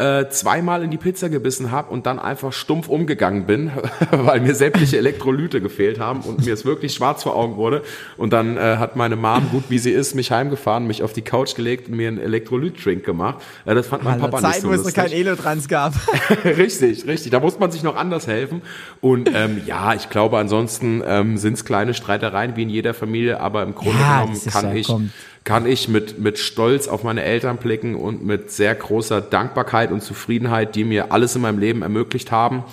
[0.00, 3.72] äh, zweimal in die Pizza gebissen habe und dann einfach stumpf umgegangen bin,
[4.12, 7.82] weil mir sämtliche Elektrolyte gefehlt haben und mir es wirklich schwarz vor Augen wurde.
[8.16, 11.22] Und dann äh, hat meine Mom, gut wie sie ist, mich heimgefahren, mich auf die
[11.22, 13.42] Couch gelegt und mir einen Elektrolyt-Drink gemacht.
[13.64, 15.66] Äh, das fand mein An der Papa Zeit, nicht so wo es noch kein Elotrans
[15.66, 15.94] gab.
[16.44, 17.32] richtig, richtig.
[17.32, 18.62] Da muss man sich noch anders helfen.
[19.00, 23.40] Und ähm, ja, ich glaube, ansonsten ähm, sind es kleine Streitereien wie in jeder Familie,
[23.40, 25.10] aber im Grunde Ja, genommen kann ja- ich kommt.
[25.44, 30.02] Kann ich mit mit Stolz auf meine Eltern blicken und mit sehr großer Dankbarkeit und
[30.02, 32.64] Zufriedenheit, die mir alles in meinem Leben ermöglicht haben.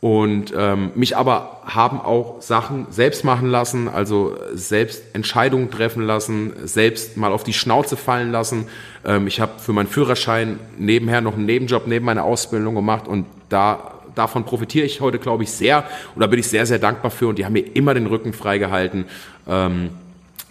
[0.00, 6.52] Und ähm, mich aber haben auch Sachen selbst machen lassen, also selbst Entscheidungen treffen lassen,
[6.64, 8.68] selbst mal auf die Schnauze fallen lassen.
[9.04, 13.26] Ähm, ich habe für meinen Führerschein nebenher noch einen Nebenjob neben meiner Ausbildung gemacht und
[13.48, 15.84] da davon profitiere ich heute, glaube ich, sehr.
[16.14, 17.28] Und da bin ich sehr, sehr dankbar für.
[17.28, 19.04] Und die haben mir immer den Rücken freigehalten.
[19.48, 19.90] Ähm,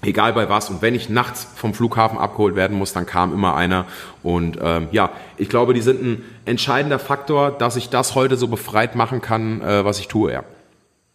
[0.02, 0.70] egal bei was.
[0.70, 3.86] Und wenn ich nachts vom Flughafen abgeholt werden muss, dann kam immer einer.
[4.24, 8.48] Und ähm, ja, ich glaube, die sind ein entscheidender Faktor, dass ich das heute so
[8.48, 10.32] befreit machen kann, äh, was ich tue.
[10.32, 10.44] Ja.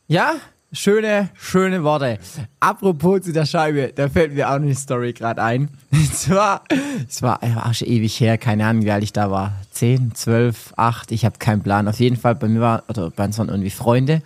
[0.09, 0.35] Ja,
[0.73, 2.19] schöne, schöne Worte.
[2.61, 5.69] Apropos zu der Scheibe, da fällt mir auch eine Story gerade ein.
[6.13, 6.63] Es war,
[7.09, 9.55] es war auch schon ewig her, keine Ahnung, wie alt ich da war.
[9.71, 11.89] Zehn, zwölf, acht, ich habe keinen Plan.
[11.89, 14.23] Auf jeden Fall, bei mir war, oder bei uns waren irgendwie Freunde.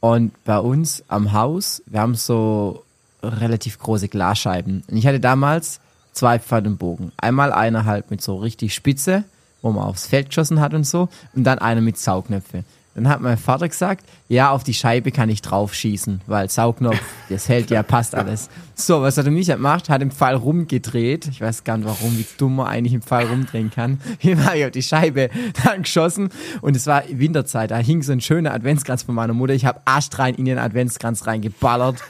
[0.00, 2.84] Und bei uns am Haus, wir haben so
[3.22, 4.82] relativ große Glasscheiben.
[4.88, 5.80] Und ich hatte damals
[6.12, 7.12] zwei Pfeil und Bogen.
[7.16, 9.24] Einmal einer halt mit so richtig Spitze,
[9.62, 11.08] wo man aufs Feld geschossen hat und so.
[11.34, 12.64] Und dann einer mit Saugnöpfe.
[12.98, 17.00] Dann hat mein Vater gesagt, ja, auf die Scheibe kann ich drauf schießen, weil Saugnopf,
[17.28, 18.50] das hält ja, passt alles.
[18.74, 19.88] So, was hat er nicht gemacht?
[19.88, 21.28] Hat den Pfeil rumgedreht.
[21.28, 24.00] Ich weiß gar nicht warum, wie dumm man eigentlich im Pfeil rumdrehen kann.
[24.18, 25.30] Hier war ich auf die Scheibe
[25.64, 26.30] dann geschossen
[26.60, 27.70] und es war Winterzeit.
[27.70, 29.54] Da hing so ein schöner Adventskranz von meiner Mutter.
[29.54, 32.02] Ich habe astrein in den Adventskranz reingeballert.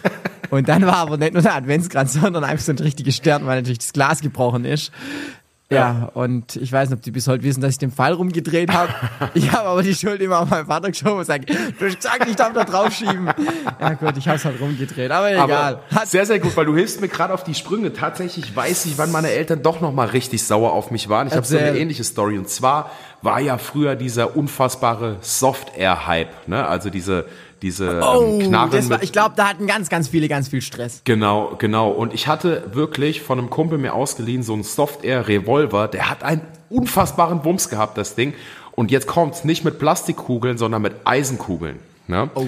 [0.51, 3.59] Und dann war aber nicht nur der Adventskranz, sondern einfach so ein richtiges Stern, weil
[3.59, 4.91] natürlich das Glas gebrochen ist.
[5.71, 8.73] Ja, und ich weiß nicht, ob die bis heute wissen, dass ich den Pfeil rumgedreht
[8.73, 8.93] habe.
[9.35, 12.27] Ich habe aber die Schuld immer auf meinen Vater geschoben und sage, du hast gesagt,
[12.29, 13.29] ich darf da drauf schieben.
[13.81, 15.81] Ja gut, ich habe es halt rumgedreht, aber egal.
[15.91, 17.93] Aber sehr, sehr gut, weil du hilfst mir gerade auf die Sprünge.
[17.93, 21.27] Tatsächlich weiß ich, wann meine Eltern doch noch mal richtig sauer auf mich waren.
[21.29, 22.39] Ich habe so eine ähnliche Story.
[22.39, 22.91] Und zwar
[23.23, 26.49] war ja früher dieser unfassbare Soft-Air-Hype.
[26.49, 26.67] Ne?
[26.67, 27.27] Also diese,
[27.63, 31.03] diese Oh, ähm, Knarren war, ich glaube, da hatten ganz, ganz viele ganz viel Stress.
[31.05, 31.91] Genau, genau.
[31.91, 35.89] Und ich hatte wirklich von einem Kumpel mir ausgeliehen so einen Soft-Air-Revolver.
[35.89, 38.35] Der hat einen unfassbaren Bums gehabt, das Ding.
[38.73, 41.81] Und jetzt kommt's nicht mit Plastikkugeln, sondern mit Eisenkugeln.
[42.07, 42.31] Ne?
[42.35, 42.47] Oh.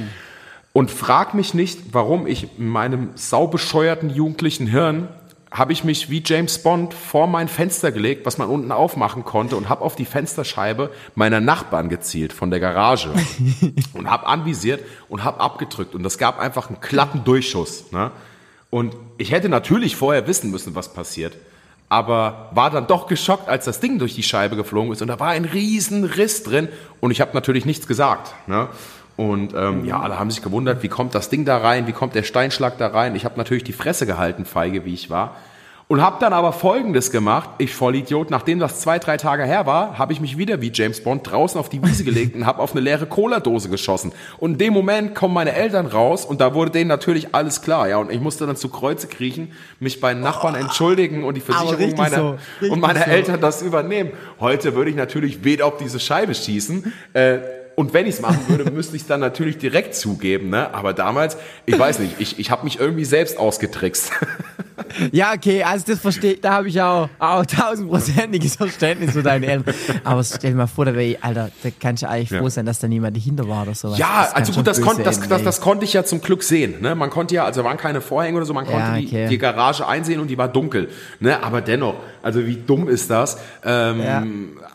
[0.73, 5.09] Und frag mich nicht, warum ich in meinem saubescheuerten jugendlichen Hirn
[5.51, 9.57] habe ich mich wie James Bond vor mein Fenster gelegt, was man unten aufmachen konnte
[9.57, 13.13] und habe auf die Fensterscheibe meiner Nachbarn gezielt von der Garage
[13.93, 17.91] und habe anvisiert und habe abgedrückt und das gab einfach einen glatten Durchschuss.
[17.91, 18.13] Ne?
[18.71, 21.37] Und ich hätte natürlich vorher wissen müssen, was passiert.
[21.89, 25.19] aber war dann doch geschockt, als das Ding durch die Scheibe geflogen ist und da
[25.19, 26.69] war ein riesen Riss drin
[27.01, 28.33] und ich habe natürlich nichts gesagt.
[28.47, 28.69] Ne?
[29.21, 32.15] Und ähm, ja, alle haben sich gewundert, wie kommt das Ding da rein, wie kommt
[32.15, 33.15] der Steinschlag da rein.
[33.15, 35.37] Ich habe natürlich die Fresse gehalten, feige wie ich war.
[35.89, 39.99] Und habe dann aber Folgendes gemacht, ich Vollidiot, nachdem das zwei, drei Tage her war,
[39.99, 42.73] habe ich mich wieder wie James Bond draußen auf die Wiese gelegt und habe auf
[42.73, 44.13] eine leere Cola-Dose geschossen.
[44.39, 47.89] Und in dem Moment kommen meine Eltern raus und da wurde denen natürlich alles klar.
[47.89, 51.43] Ja, und ich musste dann zu Kreuze kriechen, mich bei den Nachbarn entschuldigen und die
[51.43, 53.11] Versicherung meiner, so, und meiner so.
[53.11, 54.13] Eltern das übernehmen.
[54.39, 56.91] Heute würde ich natürlich weder auf diese Scheibe schießen.
[57.13, 60.51] Äh, und wenn ich es machen würde, müsste ich es dann natürlich direkt zugeben.
[60.51, 60.75] Ne?
[60.75, 64.13] Aber damals, ich weiß nicht, ich, ich habe mich irgendwie selbst ausgetrickst.
[65.13, 69.75] Ja, okay, also das verstehe da habe ich auch, auch tausendprozentiges Verständnis für deine Eltern.
[70.05, 72.81] Aber stell dir mal vor, da wäre Alter, da kannst du eigentlich froh sein, dass
[72.81, 73.99] da niemand dahinter war oder sowas.
[73.99, 76.81] Ja, also gut, das, kon das, das, das, konnte ich ja zum Glück sehen.
[76.81, 76.95] Ne?
[76.95, 79.25] Man konnte ja, also waren keine Vorhänge oder so, man konnte ja, okay.
[79.25, 80.89] die, die, Garage einsehen und die war dunkel.
[81.21, 81.43] Ne?
[81.43, 83.39] Aber dennoch, also wie dumm ist das?
[83.65, 84.25] Ähm, ja.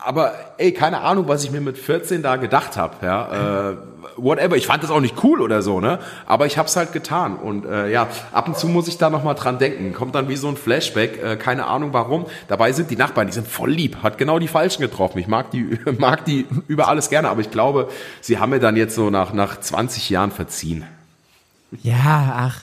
[0.06, 2.94] Aber ey, keine Ahnung, was ich mir mit 14 da gedacht habe.
[3.04, 3.72] Ja?
[3.72, 3.76] Äh,
[4.16, 4.56] whatever.
[4.56, 5.98] Ich fand das auch nicht cool oder so, ne?
[6.26, 7.36] Aber ich habe es halt getan.
[7.36, 9.92] Und äh, ja, ab und zu muss ich da nochmal dran denken.
[9.92, 12.26] Kommt dann wie so ein Flashback, äh, keine Ahnung warum.
[12.46, 15.18] Dabei sind die Nachbarn, die sind voll lieb, hat genau die Falschen getroffen.
[15.18, 17.88] Ich mag die, mag die über alles gerne, aber ich glaube,
[18.20, 20.84] sie haben mir dann jetzt so nach, nach 20 Jahren verziehen.
[21.82, 22.62] Ja, ach,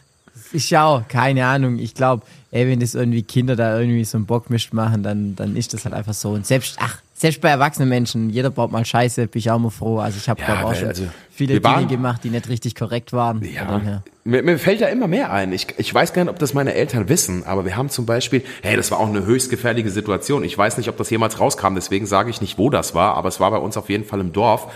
[0.54, 1.78] ich schau, keine Ahnung.
[1.78, 5.58] Ich glaube, ey, wenn das irgendwie Kinder da irgendwie so einen Bockmisch machen, dann, dann
[5.58, 6.30] ist das halt einfach so.
[6.30, 9.70] Und selbst, ach, selbst bei erwachsenen Menschen, jeder baut mal Scheiße, bin ich auch mal
[9.70, 10.00] froh.
[10.00, 12.76] Also ich habe ja, glaube auch schon also, viele Dinge waren, gemacht, die nicht richtig
[12.76, 13.42] korrekt waren.
[13.46, 15.54] Ja, mir, mir, fällt ja immer mehr ein.
[15.54, 18.44] Ich, ich weiß gar nicht, ob das meine Eltern wissen, aber wir haben zum Beispiel,
[18.62, 20.44] hey, das war auch eine höchst gefährliche Situation.
[20.44, 23.30] Ich weiß nicht, ob das jemals rauskam, deswegen sage ich nicht, wo das war, aber
[23.30, 24.70] es war bei uns auf jeden Fall im Dorf.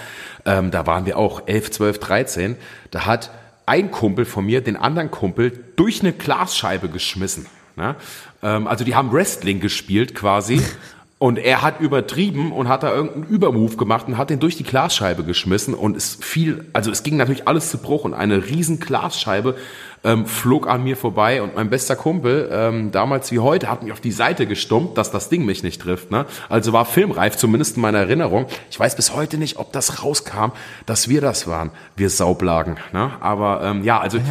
[0.46, 2.56] Ähm, da waren wir auch 11, 12, 13.
[2.92, 3.30] Da hat
[3.66, 7.46] ein Kumpel von mir den anderen Kumpel durch eine Glasscheibe geschmissen.
[7.76, 7.98] Ne?
[8.42, 10.62] Ähm, also die haben Wrestling gespielt quasi
[11.20, 14.64] Und er hat übertrieben und hat da irgendeinen Übermove gemacht und hat den durch die
[14.64, 18.80] Glasscheibe geschmissen und es fiel, also es ging natürlich alles zu Bruch und eine riesen
[18.80, 19.56] Glasscheibe
[20.04, 23.92] ähm, flog an mir vorbei und mein bester Kumpel, ähm, damals wie heute, hat mich
[23.92, 26.12] auf die Seite gestummt, dass das Ding mich nicht trifft.
[26.12, 26.28] Ne?
[26.50, 28.46] Also war filmreif, zumindest in meiner Erinnerung.
[28.70, 30.52] Ich weiß bis heute nicht, ob das rauskam,
[30.86, 32.78] dass wir das waren, wir Saublagen.
[32.94, 33.12] Ne?
[33.22, 34.20] Aber ähm, ja, also...
[34.20, 34.24] Ja,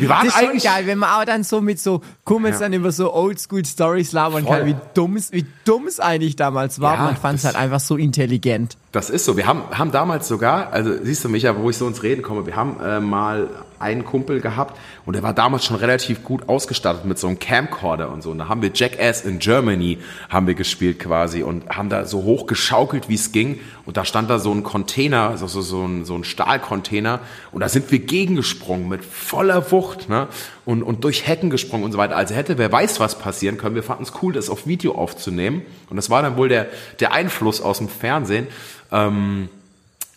[0.00, 2.56] wir waren das ist eigentlich schon geil, wenn man auch dann so mit so Kumpels
[2.56, 2.60] ja.
[2.62, 4.58] dann über so Oldschool-Stories labern Voll.
[4.58, 6.94] kann, wie dumm es wie dumm's eigentlich damals war.
[6.94, 8.76] Ja, man fand es halt einfach so intelligent.
[8.90, 9.36] Das ist so.
[9.36, 12.22] Wir haben, haben damals sogar, also siehst du mich ja, wo ich so ins Reden
[12.22, 16.48] komme, wir haben äh, mal einen Kumpel gehabt und der war damals schon relativ gut
[16.48, 18.30] ausgestattet mit so einem Camcorder und so.
[18.30, 19.98] Und da haben wir Jackass in Germany
[20.30, 23.60] haben wir gespielt quasi und haben da so hoch geschaukelt, wie es ging.
[23.84, 27.20] Und da stand da so ein Container, so, so, so, ein, so ein Stahlcontainer
[27.52, 30.28] und da sind wir gegengesprungen mit voller Wucht ne?
[30.68, 32.14] Und, und durch Hecken gesprungen und so weiter.
[32.14, 33.74] Also hätte wer weiß was passieren können.
[33.74, 35.62] Wir fanden es cool, das auf Video aufzunehmen.
[35.88, 36.66] Und das war dann wohl der,
[37.00, 38.48] der Einfluss aus dem Fernsehen.
[38.92, 39.48] Ähm,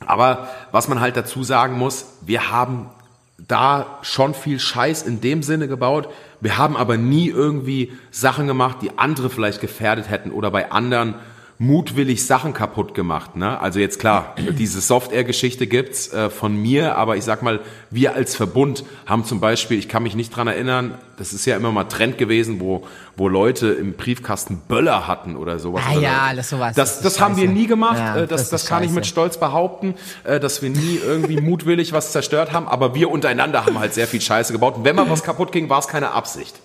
[0.05, 2.89] aber was man halt dazu sagen muss, wir haben
[3.37, 6.09] da schon viel Scheiß in dem Sinne gebaut.
[6.41, 11.15] Wir haben aber nie irgendwie Sachen gemacht, die andere vielleicht gefährdet hätten oder bei anderen
[11.61, 13.35] mutwillig Sachen kaputt gemacht.
[13.35, 13.61] Ne?
[13.61, 17.59] Also jetzt klar, diese Software-Geschichte gibt's äh, von mir, aber ich sag mal,
[17.91, 21.55] wir als Verbund haben zum Beispiel, ich kann mich nicht dran erinnern, das ist ja
[21.55, 25.83] immer mal Trend gewesen, wo, wo Leute im Briefkasten Böller hatten oder sowas.
[25.87, 26.75] Ah ja, alles sowas.
[26.75, 29.05] Das, das, das haben wir nie gemacht, ja, äh, das, das, das kann ich mit
[29.05, 29.93] Stolz behaupten,
[30.23, 34.07] äh, dass wir nie irgendwie mutwillig was zerstört haben, aber wir untereinander haben halt sehr
[34.07, 36.55] viel Scheiße gebaut und wenn mal was kaputt ging, war es keine Absicht.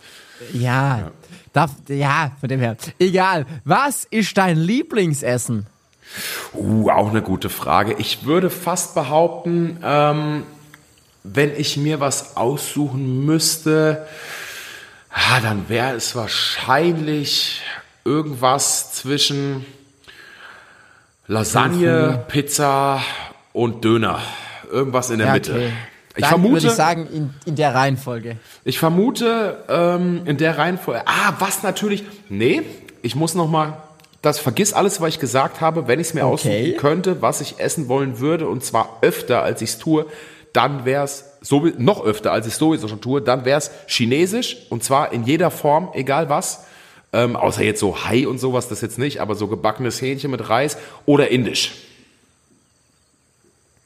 [0.55, 1.01] ja.
[1.01, 1.11] ja.
[1.57, 2.77] Darf, ja, von dem her.
[2.99, 3.47] Egal.
[3.65, 5.67] Was ist dein Lieblingsessen?
[6.53, 7.95] Uh, auch eine gute Frage.
[7.97, 10.43] Ich würde fast behaupten, ähm,
[11.25, 14.07] wenn ich mir was aussuchen müsste,
[15.11, 17.63] ah, dann wäre es wahrscheinlich
[18.05, 19.65] irgendwas zwischen
[21.27, 23.01] Lasagne, Pizza
[23.55, 24.21] und Döner.
[24.71, 25.53] Irgendwas in der ja, Mitte.
[25.53, 25.73] Okay.
[26.17, 28.37] Ich Dann vermute, würde ich sagen, in, in der Reihenfolge.
[28.65, 31.03] Ich vermute, ähm, in der Reihenfolge.
[31.05, 32.05] Ah, was natürlich.
[32.31, 32.63] Nee,
[33.03, 33.83] ich muss noch mal.
[34.23, 35.89] Das vergiss alles, was ich gesagt habe.
[35.89, 36.33] Wenn ich es mir okay.
[36.33, 40.07] aussuchen könnte, was ich essen wollen würde, und zwar öfter, als ich es tue,
[40.55, 43.71] dann wäre es so, noch öfter, als ich es sowieso schon tue, dann wäre es
[43.87, 46.65] chinesisch, und zwar in jeder Form, egal was.
[47.13, 50.49] Ähm, außer jetzt so Hai und sowas, das jetzt nicht, aber so gebackenes Hähnchen mit
[50.49, 51.86] Reis oder indisch.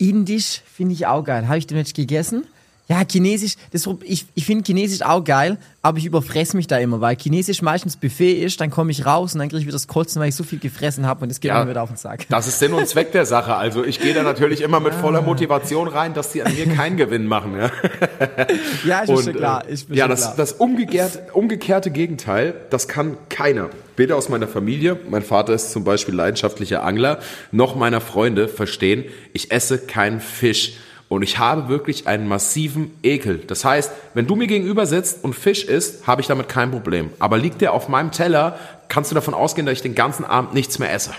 [0.00, 1.46] Indisch finde ich auch geil.
[1.46, 2.44] Habe ich den jetzt gegessen?
[2.90, 7.00] Ja, Chinesisch, das, ich, ich finde Chinesisch auch geil, aber ich überfresse mich da immer,
[7.00, 9.87] weil Chinesisch meistens Buffet ist, dann komme ich raus und dann kriege ich wieder das
[9.87, 11.62] Kotzen, weil ich so viel gefressen habe und das geht Ja.
[11.64, 12.26] mir wieder auf den Sack.
[12.29, 13.55] Das ist Sinn und Zweck der Sache.
[13.55, 16.96] Also ich gehe da natürlich immer mit voller Motivation rein, dass die an mir keinen
[16.96, 17.55] Gewinn machen.
[17.57, 17.70] Ja,
[18.85, 19.68] Ja, ist mir Und, schon klar.
[19.68, 20.35] äh, Ist mir ja das, klar.
[20.37, 23.70] das umgekehrte, umgekehrte Gegenteil, das kann keiner.
[23.96, 27.20] Weder aus meiner Familie, mein Vater ist zum Beispiel leidenschaftlicher Angler,
[27.53, 30.72] noch meiner Freunde verstehen, ich esse keinen Fisch.
[31.11, 33.38] Und ich habe wirklich einen massiven Ekel.
[33.38, 37.11] Das heißt, wenn du mir gegenüber sitzt und Fisch isst, habe ich damit kein Problem.
[37.18, 40.55] Aber liegt der auf meinem Teller, kannst du davon ausgehen, dass ich den ganzen Abend
[40.55, 41.11] nichts mehr esse.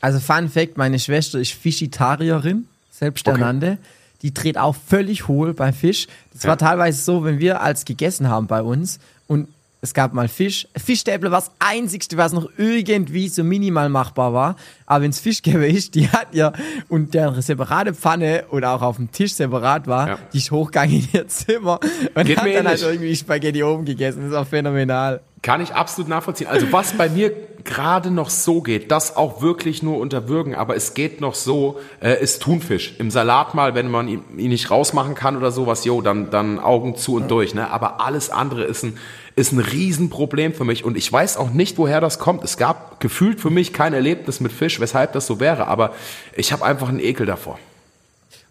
[0.00, 3.76] Also Fun Fact, meine Schwester ist Fischitarierin, selbsternannte.
[4.22, 6.06] Die dreht auch völlig hohl bei Fisch.
[6.32, 9.48] Das war teilweise so, wenn wir als gegessen haben bei uns und
[9.82, 10.68] es gab mal Fisch.
[10.76, 14.56] Fischstäble war das Einzigste, was noch irgendwie so minimal machbar war.
[14.86, 16.52] Aber wenn es Fischgäbe ist, die hat ja,
[16.88, 20.18] und deren separate Pfanne oder auch auf dem Tisch separat war, Ja.
[20.32, 21.80] die ist hochgegangen in ihr Zimmer
[22.14, 24.22] und Geht hat dann halt irgendwie Spaghetti oben gegessen.
[24.24, 25.20] Das war phänomenal.
[25.42, 26.48] Kann ich absolut nachvollziehen.
[26.48, 27.32] Also was bei mir
[27.64, 31.80] gerade noch so geht, das auch wirklich nur unter Würgen, aber es geht noch so,
[32.02, 32.94] äh, ist Thunfisch.
[32.98, 36.58] Im Salat mal, wenn man ihn, ihn nicht rausmachen kann oder sowas, jo, dann, dann
[36.58, 37.54] Augen zu und durch.
[37.54, 37.70] Ne?
[37.70, 38.98] Aber alles andere ist ein,
[39.34, 42.44] ist ein Riesenproblem für mich und ich weiß auch nicht, woher das kommt.
[42.44, 45.94] Es gab gefühlt für mich kein Erlebnis mit Fisch, weshalb das so wäre, aber
[46.34, 47.58] ich habe einfach einen Ekel davor.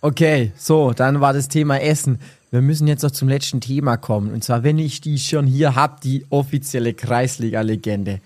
[0.01, 2.19] Okay, so, dann war das Thema Essen.
[2.51, 4.33] Wir müssen jetzt noch zum letzten Thema kommen.
[4.33, 8.19] Und zwar, wenn ich die schon hier hab, die offizielle Kreisliga-Legende.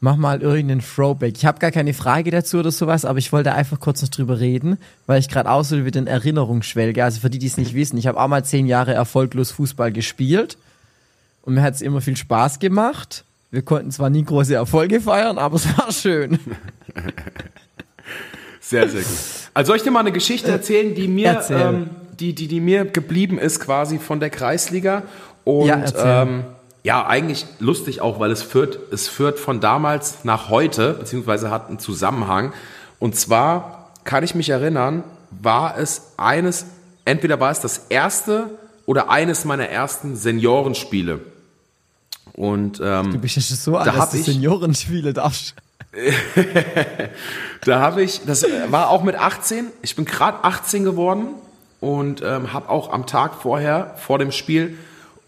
[0.00, 1.34] Mach mal irgendeinen Throwback.
[1.36, 4.40] Ich habe gar keine Frage dazu oder sowas, aber ich wollte einfach kurz noch drüber
[4.40, 7.02] reden, weil ich gerade auch so wieder in Erinnerung schwelge.
[7.02, 9.92] Also für die, die es nicht wissen, ich habe auch mal zehn Jahre erfolglos Fußball
[9.92, 10.58] gespielt
[11.42, 13.24] und mir hat es immer viel Spaß gemacht.
[13.50, 16.38] Wir konnten zwar nie große Erfolge feiern, aber es war schön.
[18.60, 19.08] Sehr, sehr gut.
[19.54, 21.60] Also soll ich dir mal eine Geschichte erzählen, die mir, Erzähl.
[21.60, 25.02] ähm, die, die, die mir geblieben ist quasi von der Kreisliga.
[25.44, 26.44] Und Ja, ähm,
[26.82, 31.68] ja, eigentlich lustig auch, weil es führt, es führt von damals nach heute, beziehungsweise hat
[31.68, 32.52] einen Zusammenhang.
[32.98, 36.66] Und zwar kann ich mich erinnern, war es eines,
[37.04, 38.50] entweder war es das erste
[38.86, 41.20] oder eines meiner ersten Seniorenspiele.
[42.34, 45.54] Und ähm, Du bist ja schon so alt, Da dass du Seniorenspiele darfst.
[47.64, 49.66] Da habe ich, das war auch mit 18.
[49.82, 51.28] Ich bin gerade 18 geworden
[51.80, 54.76] und ähm, habe auch am Tag vorher, vor dem Spiel,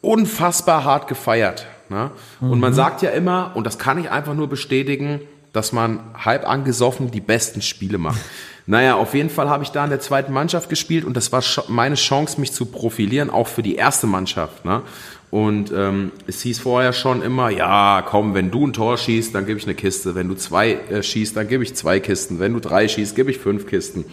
[0.01, 1.67] unfassbar hart gefeiert.
[1.89, 2.11] Ne?
[2.41, 5.21] Und man sagt ja immer, und das kann ich einfach nur bestätigen,
[5.53, 8.21] dass man halb angesoffen die besten Spiele macht.
[8.71, 11.43] Naja, auf jeden Fall habe ich da in der zweiten Mannschaft gespielt und das war
[11.69, 14.67] meine Chance, mich zu profilieren, auch für die erste Mannschaft.
[14.67, 14.83] Ne?
[15.31, 19.47] Und ähm, es hieß vorher schon immer, ja, komm, wenn du ein Tor schießt, dann
[19.47, 20.15] gebe ich eine Kiste.
[20.15, 22.41] Wenn du zwei äh, schießt, dann gebe ich zwei Kisten.
[22.41, 24.05] Wenn du drei schießt, gebe ich fünf Kisten.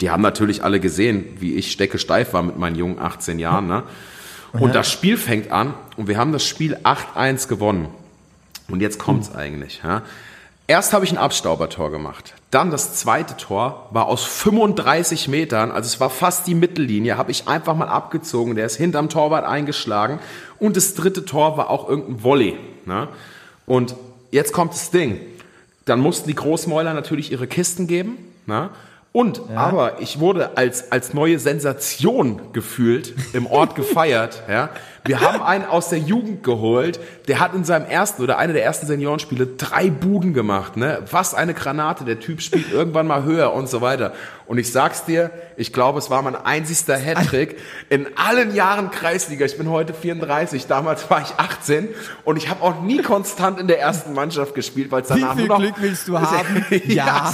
[0.00, 3.66] Die haben natürlich alle gesehen, wie ich stecke steif war mit meinen jungen 18 Jahren.
[3.66, 3.84] Ne?
[4.52, 7.88] Und das Spiel fängt an und wir haben das Spiel 8-1 gewonnen.
[8.68, 9.80] Und jetzt kommt's eigentlich.
[9.84, 10.02] Ja?
[10.66, 12.34] Erst habe ich ein Abstaubertor gemacht.
[12.50, 17.32] Dann das zweite Tor war aus 35 Metern, also es war fast die Mittellinie, habe
[17.32, 18.54] ich einfach mal abgezogen.
[18.54, 20.20] Der ist hinterm Torwart eingeschlagen.
[20.58, 22.56] Und das dritte Tor war auch irgendein Volley.
[22.86, 23.08] Ne?
[23.66, 23.94] Und
[24.30, 25.20] jetzt kommt das Ding.
[25.84, 28.16] Dann mussten die Großmäuler natürlich ihre Kisten geben.
[28.46, 28.70] Ne?
[29.16, 34.42] Und, aber ich wurde als, als neue Sensation gefühlt im Ort gefeiert.
[34.48, 34.70] Ja?
[35.06, 38.64] Wir haben einen aus der Jugend geholt, der hat in seinem ersten oder einer der
[38.64, 40.78] ersten Seniorenspiele drei Buden gemacht.
[40.78, 41.02] Ne?
[41.10, 44.14] Was eine Granate, der Typ spielt irgendwann mal höher und so weiter.
[44.46, 47.56] Und ich sag's dir, ich glaube, es war mein einzigster Hattrick
[47.88, 49.44] in allen Jahren Kreisliga.
[49.46, 51.88] Ich bin heute 34, damals war ich 18
[52.24, 55.34] und ich habe auch nie konstant in der ersten Mannschaft gespielt, weil es Wie danach
[55.36, 56.64] viel nur noch Glück willst du haben?
[56.86, 57.32] ja, Ja.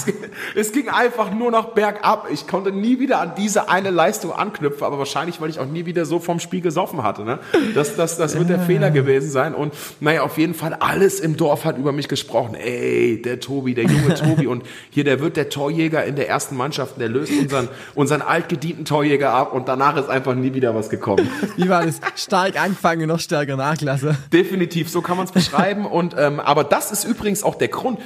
[0.55, 2.29] es, es ging einfach nur noch bergab.
[2.33, 5.87] Ich konnte nie wieder an diese eine Leistung anknüpfen, aber wahrscheinlich, weil ich auch nie
[5.87, 7.23] wieder so vom Spiel gesoffen hatte.
[7.25, 7.39] Ne?
[7.75, 9.55] Das, das, das wird der Fehler gewesen sein.
[9.55, 12.55] Und naja, auf jeden Fall, alles im Dorf hat über mich gesprochen.
[12.55, 14.47] Ey, der Tobi, der junge Tobi.
[14.47, 17.01] Und hier, der wird der Torjäger in der ersten Mannschaft.
[17.01, 19.53] Der löst unseren, unseren altgedienten Torjäger ab.
[19.53, 21.29] Und danach ist einfach nie wieder was gekommen.
[21.57, 22.01] Wie war das?
[22.17, 24.17] Stark anfangen, noch stärker nachlassen.
[24.33, 25.87] Definitiv, so kann man es beschreiben.
[25.87, 27.99] Und ähm, aber das ist übrigens auch der Grund,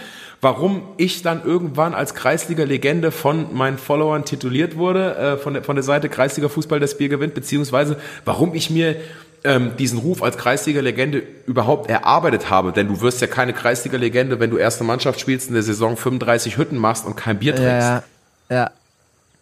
[0.45, 5.75] warum ich dann irgendwann als Kreisliga-Legende von meinen Followern tituliert wurde, äh, von, der, von
[5.75, 8.97] der Seite Kreisliga Fußball das Bier gewinnt, beziehungsweise warum ich mir
[9.43, 12.73] ähm, diesen Ruf als Kreisliga-Legende überhaupt erarbeitet habe.
[12.73, 16.59] Denn du wirst ja keine Kreisliga-Legende, wenn du erste Mannschaft spielst, in der Saison 35
[16.59, 17.89] Hütten machst und kein Bier trinkst.
[17.89, 18.03] Ja,
[18.51, 18.71] ja.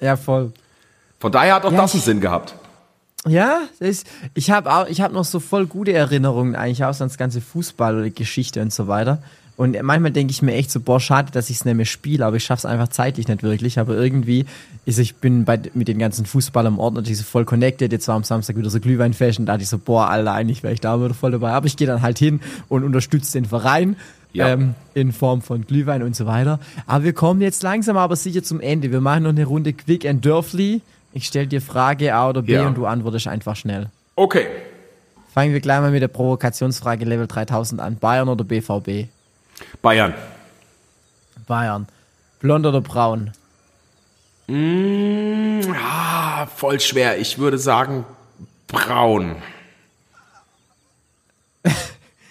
[0.00, 0.52] Ja, voll.
[1.20, 2.54] Von daher hat auch Ja, das einen Sinn gehabt.
[3.26, 3.60] Ja,
[4.34, 7.40] ich habe auch, ich habe noch so voll gute Erinnerungen eigentlich aus an das ganze
[7.40, 9.22] Fußball oder Geschichte und so weiter,
[9.56, 12.24] Und manchmal denke ich mir echt so, boah, schade, dass ich es nicht mehr spiele,
[12.24, 13.78] aber ich schaffe es einfach zeitlich nicht wirklich.
[13.78, 14.46] Aber irgendwie
[14.86, 17.92] ist, ich bin bei, mit den ganzen Fußballern im Ort natürlich so voll connected.
[17.92, 20.62] Jetzt war am Samstag wieder so Glühweinfest und da dachte ich so, boah, Alter, eigentlich
[20.62, 21.52] wäre ich da wieder voll dabei.
[21.52, 23.96] Aber ich gehe dann halt hin und unterstütze den Verein.
[24.34, 24.48] Ja.
[24.48, 26.58] Ähm, in Form von Glühwein und so weiter.
[26.86, 28.90] Aber wir kommen jetzt langsam aber sicher zum Ende.
[28.90, 30.80] Wir machen noch eine Runde Quick and Dörfli.
[31.12, 32.66] Ich stelle dir Frage A oder B Ja.
[32.66, 33.90] und du antwortest einfach schnell.
[34.16, 34.46] Okay.
[35.34, 37.96] Fangen wir gleich mal mit der Provokationsfrage Level 3000 an.
[37.96, 39.08] Bayern oder BVB?
[39.82, 40.14] Bayern.
[41.46, 41.86] Bayern.
[42.40, 43.32] Blond oder braun?
[45.74, 47.18] Ah, voll schwer.
[47.18, 48.04] Ich würde sagen
[48.68, 49.36] braun.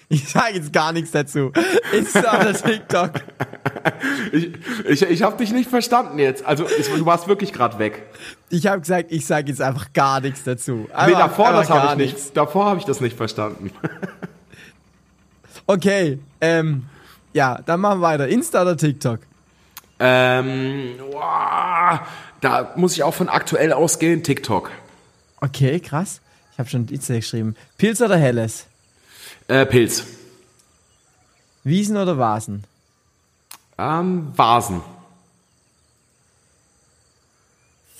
[0.08, 1.52] Ich sage jetzt gar nichts dazu.
[1.90, 3.12] Ist aber TikTok.
[4.32, 4.50] Ich,
[4.86, 6.44] ich, ich habe dich nicht verstanden jetzt.
[6.44, 8.02] Also ich, du warst wirklich gerade weg.
[8.50, 10.86] Ich habe gesagt, ich sage jetzt einfach gar nichts dazu.
[10.88, 12.14] Nee, Einfach- davor einfach das habe ich nicht.
[12.16, 12.32] nichts.
[12.32, 13.70] Davor habe ich das nicht verstanden.
[15.66, 16.86] Okay, ähm,
[17.32, 18.28] ja, dann machen wir weiter.
[18.28, 19.20] Insta oder TikTok?
[19.98, 22.00] Ähm, wow,
[22.40, 24.22] da muss ich auch von aktuell ausgehen.
[24.22, 24.70] TikTok.
[25.40, 26.20] Okay, krass.
[26.52, 27.56] Ich habe schon Insta geschrieben.
[27.78, 28.66] Pilz oder Helles?
[29.48, 30.04] Äh, Pilz.
[31.64, 32.64] Wiesen oder Vasen?
[33.78, 34.82] Ähm, Vasen.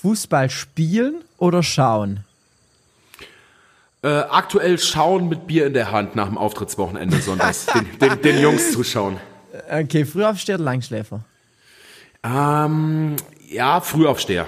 [0.01, 2.25] Fußball spielen oder schauen?
[4.03, 7.65] Äh, aktuell schauen mit Bier in der Hand nach dem Auftrittswochenende sonntags.
[7.73, 9.17] den, den, den Jungs zuschauen.
[9.71, 11.21] Okay, Frühaufsteher oder Langschläfer?
[12.21, 13.15] Ähm,
[13.49, 14.45] ja, Frühaufsteher.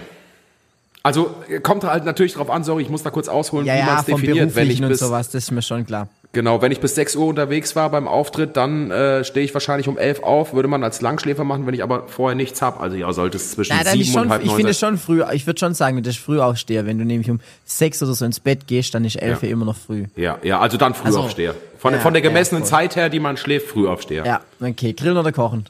[1.03, 3.80] Also äh, kommt halt natürlich drauf an, sorry, ich muss da kurz ausholen, Ja, wie
[3.80, 4.38] man ja, es vom definiert.
[4.38, 6.10] Wenn ich Beruflichen und bis, sowas, das ist mir schon klar.
[6.36, 9.88] Genau, wenn ich bis 6 Uhr unterwegs war beim Auftritt, dann äh, stehe ich wahrscheinlich
[9.88, 12.79] um 11 auf, würde man als Langschläfer machen, wenn ich aber vorher nichts habe.
[12.81, 14.73] Also ja, sollte es zwischen Nein, dann 7 ist schon, und halb ich 9 finde
[14.75, 16.86] schon früh, ich würde schon sagen, das ist Frühaufsteher.
[16.86, 19.47] Wenn du nämlich um sechs oder so ins Bett gehst, dann ist elf Ja.
[19.47, 19.53] ja.
[19.53, 20.05] immer noch früh.
[20.15, 21.55] Ja, ja, also dann Frühaufsteher.
[21.79, 22.69] Von, ja, von der ja, gemessenen voll.
[22.69, 24.25] Zeit her, die man schläft, Frühaufsteher.
[24.25, 24.93] Ja, okay.
[24.93, 25.65] Grillen oder kochen?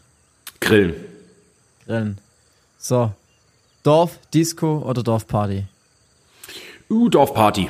[0.59, 0.95] Grillen.
[1.85, 2.17] Grillen.
[2.79, 3.11] So.
[3.83, 5.65] Dorf, Disco oder Dorfparty?
[6.89, 7.69] Uh, Dorfparty.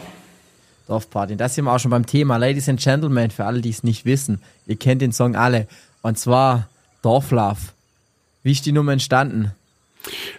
[0.87, 1.35] Dorfparty.
[1.35, 2.37] Das sind wir auch schon beim Thema.
[2.37, 5.67] Ladies and Gentlemen, für alle, die es nicht wissen, ihr kennt den Song alle.
[6.01, 6.67] Und zwar
[7.01, 7.57] Dorflove.
[8.43, 9.51] Wie ist die Nummer entstanden?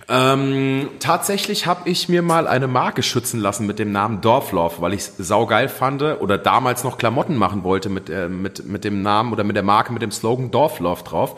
[0.09, 4.93] Ähm, tatsächlich habe ich mir mal eine Marke schützen lassen mit dem Namen Dorflauf, weil
[4.93, 9.03] ich es saugeil fand oder damals noch Klamotten machen wollte mit, äh, mit, mit dem
[9.03, 11.37] Namen oder mit der Marke mit dem Slogan Dorflauf drauf.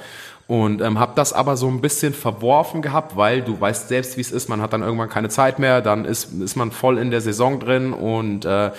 [0.48, 4.22] Und ähm, habe das aber so ein bisschen verworfen gehabt, weil du weißt selbst, wie
[4.22, 4.48] es ist.
[4.48, 7.60] Man hat dann irgendwann keine Zeit mehr, dann ist, ist man voll in der Saison
[7.60, 8.70] drin und äh,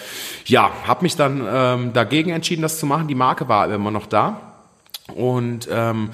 [0.45, 3.07] ja, habe mich dann ähm, dagegen entschieden, das zu machen.
[3.07, 4.41] Die Marke war immer noch da.
[5.13, 6.09] Und ähm,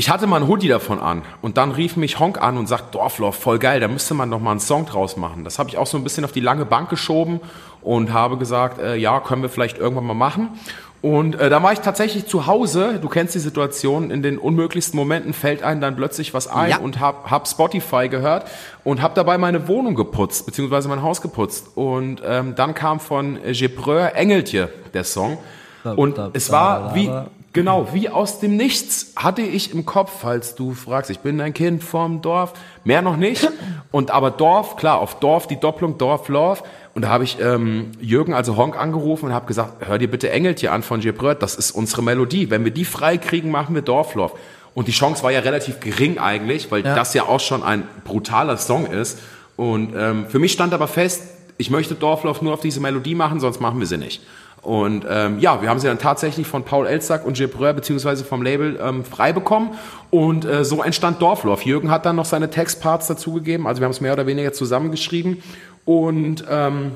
[0.00, 2.94] ich hatte mal ein Hoodie davon an und dann rief mich Honk an und sagt,
[2.94, 5.44] Dorflauf, voll geil, da müsste man noch mal einen Song draus machen.
[5.44, 7.38] Das habe ich auch so ein bisschen auf die lange Bank geschoben
[7.82, 10.58] und habe gesagt, äh, ja, können wir vielleicht irgendwann mal machen.
[11.02, 14.98] Und äh, da war ich tatsächlich zu Hause, du kennst die Situation, in den unmöglichsten
[14.98, 16.78] Momenten fällt einem dann plötzlich was ein Ja.
[16.78, 18.46] und hab, hab Spotify gehört
[18.84, 21.72] und hab dabei meine Wohnung geputzt, beziehungsweise mein Haus geputzt.
[21.74, 25.36] Und ähm, dann kam von Gebreur Engeltje der Song.
[25.84, 27.10] Und es war wie.
[27.52, 31.52] Genau, wie aus dem Nichts hatte ich im Kopf, falls du fragst, ich bin ein
[31.52, 32.52] Kind vom Dorf,
[32.84, 33.48] mehr noch nicht.
[33.90, 36.60] Und aber Dorf, klar, auf Dorf die Doppelung Dorf Love.
[36.94, 40.30] Und da habe ich ähm, Jürgen, also Honk, angerufen und habe gesagt, hör dir bitte
[40.30, 42.50] Engeltje an von Gebröt, das ist unsere Melodie.
[42.50, 44.34] Wenn wir die frei kriegen, machen wir Dorflauf.
[44.74, 46.94] Und die Chance war ja relativ gering eigentlich, weil Ja.
[46.94, 49.18] das ja auch schon ein brutaler Song ist.
[49.56, 51.22] Und ähm, für mich stand aber fest,
[51.58, 54.22] ich möchte Dorflauf nur auf diese Melodie machen, sonst machen wir sie nicht.
[54.62, 58.42] Und ähm, ja, wir haben sie dann tatsächlich von Paul Elzack und Gebreur beziehungsweise vom
[58.42, 59.70] Label ähm, frei bekommen
[60.10, 61.64] und äh, so entstand Dorflauf.
[61.64, 65.42] Jürgen hat dann noch seine Textparts dazugegeben, also wir haben es mehr oder weniger zusammengeschrieben
[65.86, 66.92] und ähm,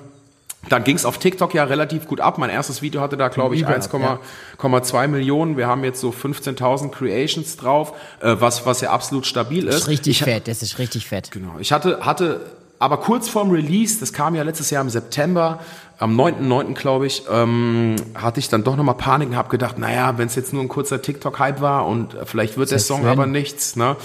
[0.69, 2.39] dann ging es auf TikTok ja relativ gut ab.
[2.39, 5.57] Mein erstes Video hatte da, glaube ich, Übel ab, 1,2 Millionen.
[5.57, 9.81] Wir haben jetzt so 15.000 Creations drauf, äh, was, was ja absolut stabil Das ist.
[9.83, 11.31] ist richtig ich, fett, das ist richtig fett.
[11.31, 11.57] Genau.
[11.59, 12.41] Ich hatte, hatte
[12.79, 15.61] aber kurz vorm Release, das kam ja letztes Jahr im September,
[15.99, 16.75] am 9.9.
[16.75, 20.35] glaube ich, ähm, hatte ich dann doch nochmal Panik und habe gedacht, naja, wenn es
[20.35, 23.11] jetzt nur ein kurzer TikTok-Hype war und äh, vielleicht wird der Song wenn.
[23.11, 23.77] aber nichts.
[23.77, 23.97] Ne?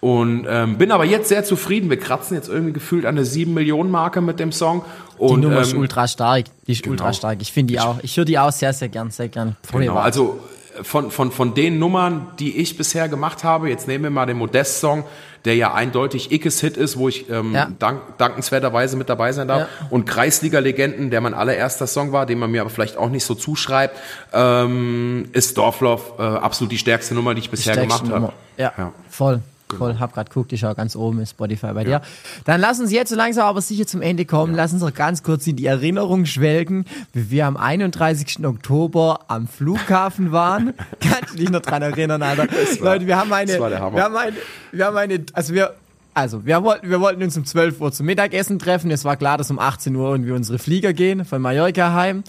[0.00, 1.88] Und ähm, bin aber jetzt sehr zufrieden.
[1.88, 4.84] Wir kratzen jetzt irgendwie gefühlt an der 7-Millionen-Marke mit dem Song.
[5.18, 6.46] Die Und, Nummer ist ähm, ultra stark.
[6.66, 7.38] Die ist ultra stark.
[7.40, 7.98] Ich finde die auch.
[8.02, 9.56] Ich höre die auch sehr, sehr gern, sehr gern.
[9.72, 10.40] Genau, also
[10.82, 14.36] von, von, von den Nummern, die ich bisher gemacht habe, jetzt nehmen wir mal den
[14.38, 15.04] Modest-Song,
[15.44, 17.68] der ja eindeutig Ickes Hit ist, wo ich ähm, Ja.
[17.78, 19.60] dank, dankenswerterweise mit dabei sein darf.
[19.62, 19.86] Ja.
[19.90, 23.34] Und Kreisliga-Legenden, der mein allererster Song war, den man mir aber vielleicht auch nicht so
[23.34, 23.96] zuschreibt,
[24.32, 28.32] ähm, ist Dorflauf äh, absolut die stärkste Nummer, die ich bisher gemacht habe.
[28.56, 28.92] Ja, Ja.
[29.10, 29.40] voll.
[29.76, 32.00] Voll, hab grad geguckt, ich schau ganz oben ist Spotify bei dir.
[32.44, 34.54] Dann lass uns jetzt so langsam aber sicher zum Ende kommen.
[34.54, 38.44] Lass uns noch ganz kurz in die Erinnerung schwelgen, wie wir am 31.
[38.44, 40.74] Oktober am Flughafen waren.
[41.00, 42.46] Kannst du dich noch dran erinnern, Alter?
[42.48, 44.36] war- Leute, wir haben eine, wir haben eine,
[44.72, 45.74] wir haben eine, also wir,
[46.12, 48.90] also wir wollten, wir wollten uns um 12 Uhr zum Mittagessen treffen.
[48.92, 52.22] Es war klar, dass um 18 Uhr irgendwie unsere Flieger gehen von Mallorca heim.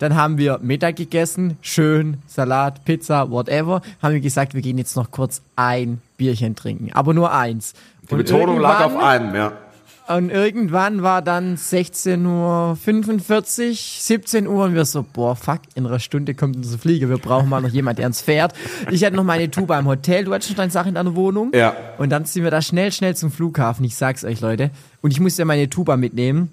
[0.00, 3.82] Dann haben wir Mittag gegessen, schön, Salat, Pizza, whatever.
[4.02, 7.72] Haben wir gesagt, wir gehen jetzt noch kurz ein Bierchen trinken, aber nur eins.
[8.10, 9.52] Die Betonung lag auf einem, ja.
[10.06, 15.98] Und irgendwann war dann 16.45 Uhr, 17 Uhr und wir so, boah, fuck, in einer
[15.98, 18.52] Stunde kommt unser Flieger, wir brauchen mal noch jemand, der uns fährt.
[18.90, 21.52] Ich hatte noch meine Tuba im Hotel, du hattest schon deine Sache in deiner Wohnung.
[21.54, 21.74] Ja.
[21.96, 24.70] Und dann sind wir da schnell, schnell zum Flughafen, ich sag's euch, Leute.
[25.00, 26.50] Und ich musste ja meine Tuba mitnehmen.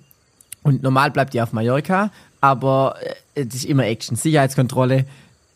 [0.63, 2.95] Und normal bleibt die auf Mallorca, aber
[3.33, 5.05] äh, das ist immer Action, Sicherheitskontrolle.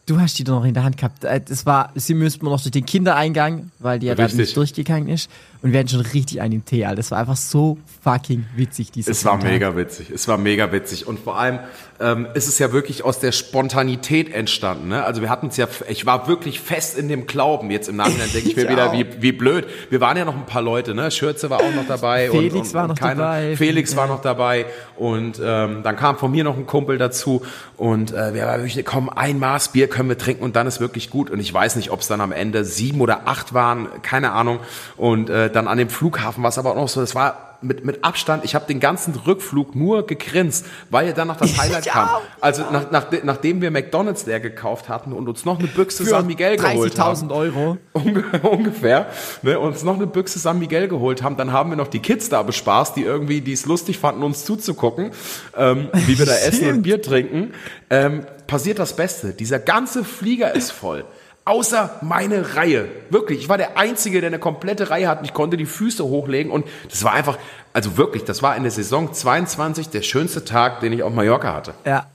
[0.07, 1.23] Du hast die doch noch in der Hand gehabt.
[1.23, 5.07] Äh, Das war, sie müssten noch durch den Kindereingang, weil die ja da nicht durchgegangen
[5.09, 5.29] ist.
[5.61, 6.95] Und wir hatten schon richtig einen Tee, Alter.
[6.97, 9.51] Das war einfach so fucking witzig, dieser Es war Sonntag.
[9.51, 10.09] mega witzig.
[10.09, 11.05] Es war mega witzig.
[11.05, 11.59] Und vor allem
[11.99, 14.87] ähm, ist es ja wirklich aus der Spontanität entstanden.
[14.87, 15.03] Ne?
[15.03, 17.69] Also wir hatten es ja, ich war wirklich fest in dem Glauben.
[17.69, 18.93] Jetzt im Nachhinein denke ich mir wieder, auch.
[18.93, 19.67] wie, wie blöd.
[19.91, 21.11] Wir waren ja noch ein paar Leute, ne?
[21.11, 22.31] Schürze war auch noch dabei.
[22.31, 23.55] Felix und, und, war noch keiner- dabei.
[23.55, 24.65] Felix war noch dabei.
[24.97, 27.43] Und ähm, dann kam von mir noch ein Kumpel dazu.
[27.77, 30.79] Und äh, wir waren wirklich, komm, ein Maß Bier können wir trinken und dann ist
[30.79, 31.29] wirklich gut.
[31.29, 34.59] Und ich weiß nicht, ob es dann am Ende sieben oder acht waren, keine Ahnung.
[34.97, 37.85] Und äh, dann an dem Flughafen war es aber auch noch so, das war mit,
[37.85, 42.09] mit Abstand, ich habe den ganzen Rückflug nur gegrinst, weil dann noch das Highlight kam.
[42.39, 46.09] Also nach, nach, nachdem wir McDonalds leer gekauft hatten und uns noch eine Büchse Für
[46.09, 47.29] San Miguel geholt haben.
[47.29, 47.77] 30.000 Euro.
[47.93, 49.07] Unge ungefähr,
[49.43, 52.29] ne, uns noch eine Büchse San Miguel geholt haben, dann haben wir noch die Kids
[52.29, 55.11] da bespaßt, die irgendwie, die es lustig fanden, uns zuzugucken,
[55.55, 56.81] ähm, wie wir da essen und.
[56.81, 57.53] Bier trinken.
[57.89, 59.31] Ähm, passiert das Beste.
[59.31, 61.05] Dieser ganze Flieger ist voll.
[61.45, 62.87] Außer meine Reihe.
[63.09, 66.03] Wirklich, ich war der Einzige, der eine komplette Reihe hat und ich konnte die Füße
[66.03, 67.37] hochlegen und das war einfach,
[67.73, 71.53] also wirklich, das war in der Saison 22 der schönste Tag, den ich auf Mallorca
[71.53, 71.73] hatte.
[71.85, 72.07] Ja.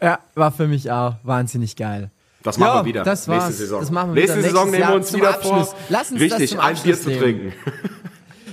[0.00, 2.10] Ja, war für mich auch wahnsinnig geil.
[2.44, 3.02] Das machen Ja, wir wieder.
[3.02, 3.58] das Nächste war's.
[3.58, 3.80] Saison.
[3.80, 4.48] Das machen wir Nächste wieder.
[4.50, 5.68] Saison Nächstes nehmen wir uns wieder Abschluss.
[5.70, 7.52] vor, Lass uns das richtig, ein Bier zu trinken.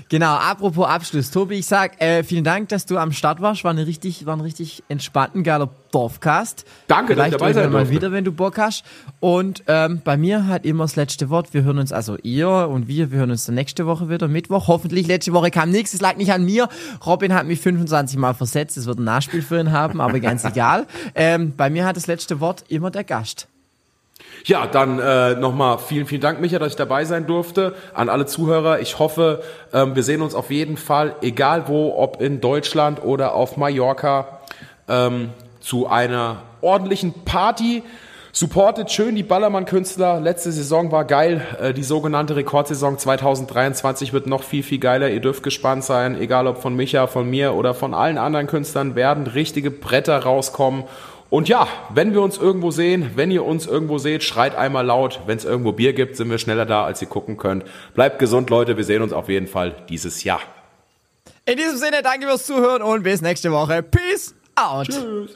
[0.10, 1.32] Genau, apropos Abschluss.
[1.32, 3.64] Tobi, ich sag äh, vielen Dank, dass du am Start warst.
[3.64, 6.64] War, eine richtig, war ein richtig entspannten, geiler Dorfcast.
[6.88, 8.86] Danke, dass ich Vielleicht dabei sein mal wieder, wenn du Bock hast.
[9.20, 11.56] Und ähm, bei mir hat immer das letzte Wort.
[11.56, 14.68] Wir hören uns, also ihr und wir, wir hören uns dann nächste Woche wieder, Mittwoch.
[14.68, 15.96] Hoffentlich, letzte Woche kam nichts.
[15.96, 16.70] Es lag nicht an mir.
[17.04, 18.78] Robin hat mich 25 Mal versetzt.
[18.78, 20.86] Es wird ein Nachspiel für ihn haben, aber ganz egal.
[21.16, 23.48] Ähm, bei mir hat das letzte Wort immer der Gast.
[24.46, 27.74] Ja, dann äh, nochmal vielen, vielen Dank, Micha, dass ich dabei sein durfte.
[27.96, 28.80] An alle Zuhörer.
[28.80, 29.42] Ich hoffe,
[29.74, 34.40] ähm, wir sehen uns auf jeden Fall, egal wo, ob in Deutschland oder auf Mallorca,
[34.88, 37.82] ähm, zu einer ordentlichen Party.
[38.38, 40.20] Supportet schön die Ballermann-Künstler.
[40.20, 41.42] Letzte Saison war geil.
[41.60, 45.10] Äh, die sogenannte Rekordsaison 2023 wird noch viel, viel geiler.
[45.10, 46.20] Ihr dürft gespannt sein.
[46.20, 50.84] Egal ob von Micha, von mir oder von allen anderen Künstlern werden richtige Bretter rauskommen.
[51.36, 55.20] Und ja, wenn wir uns irgendwo sehen, wenn ihr uns irgendwo seht, schreit einmal laut.
[55.26, 57.66] Wenn es irgendwo Bier gibt, sind wir schneller da, als ihr gucken könnt.
[57.94, 58.78] Bleibt gesund, Leute.
[58.78, 60.40] Wir sehen uns auf jeden Fall dieses Jahr.
[61.46, 63.84] In diesem Sinne, danke fürs Zuhören und bis nächste Woche.
[63.84, 64.88] Peace out.
[64.88, 65.36] Tschüss.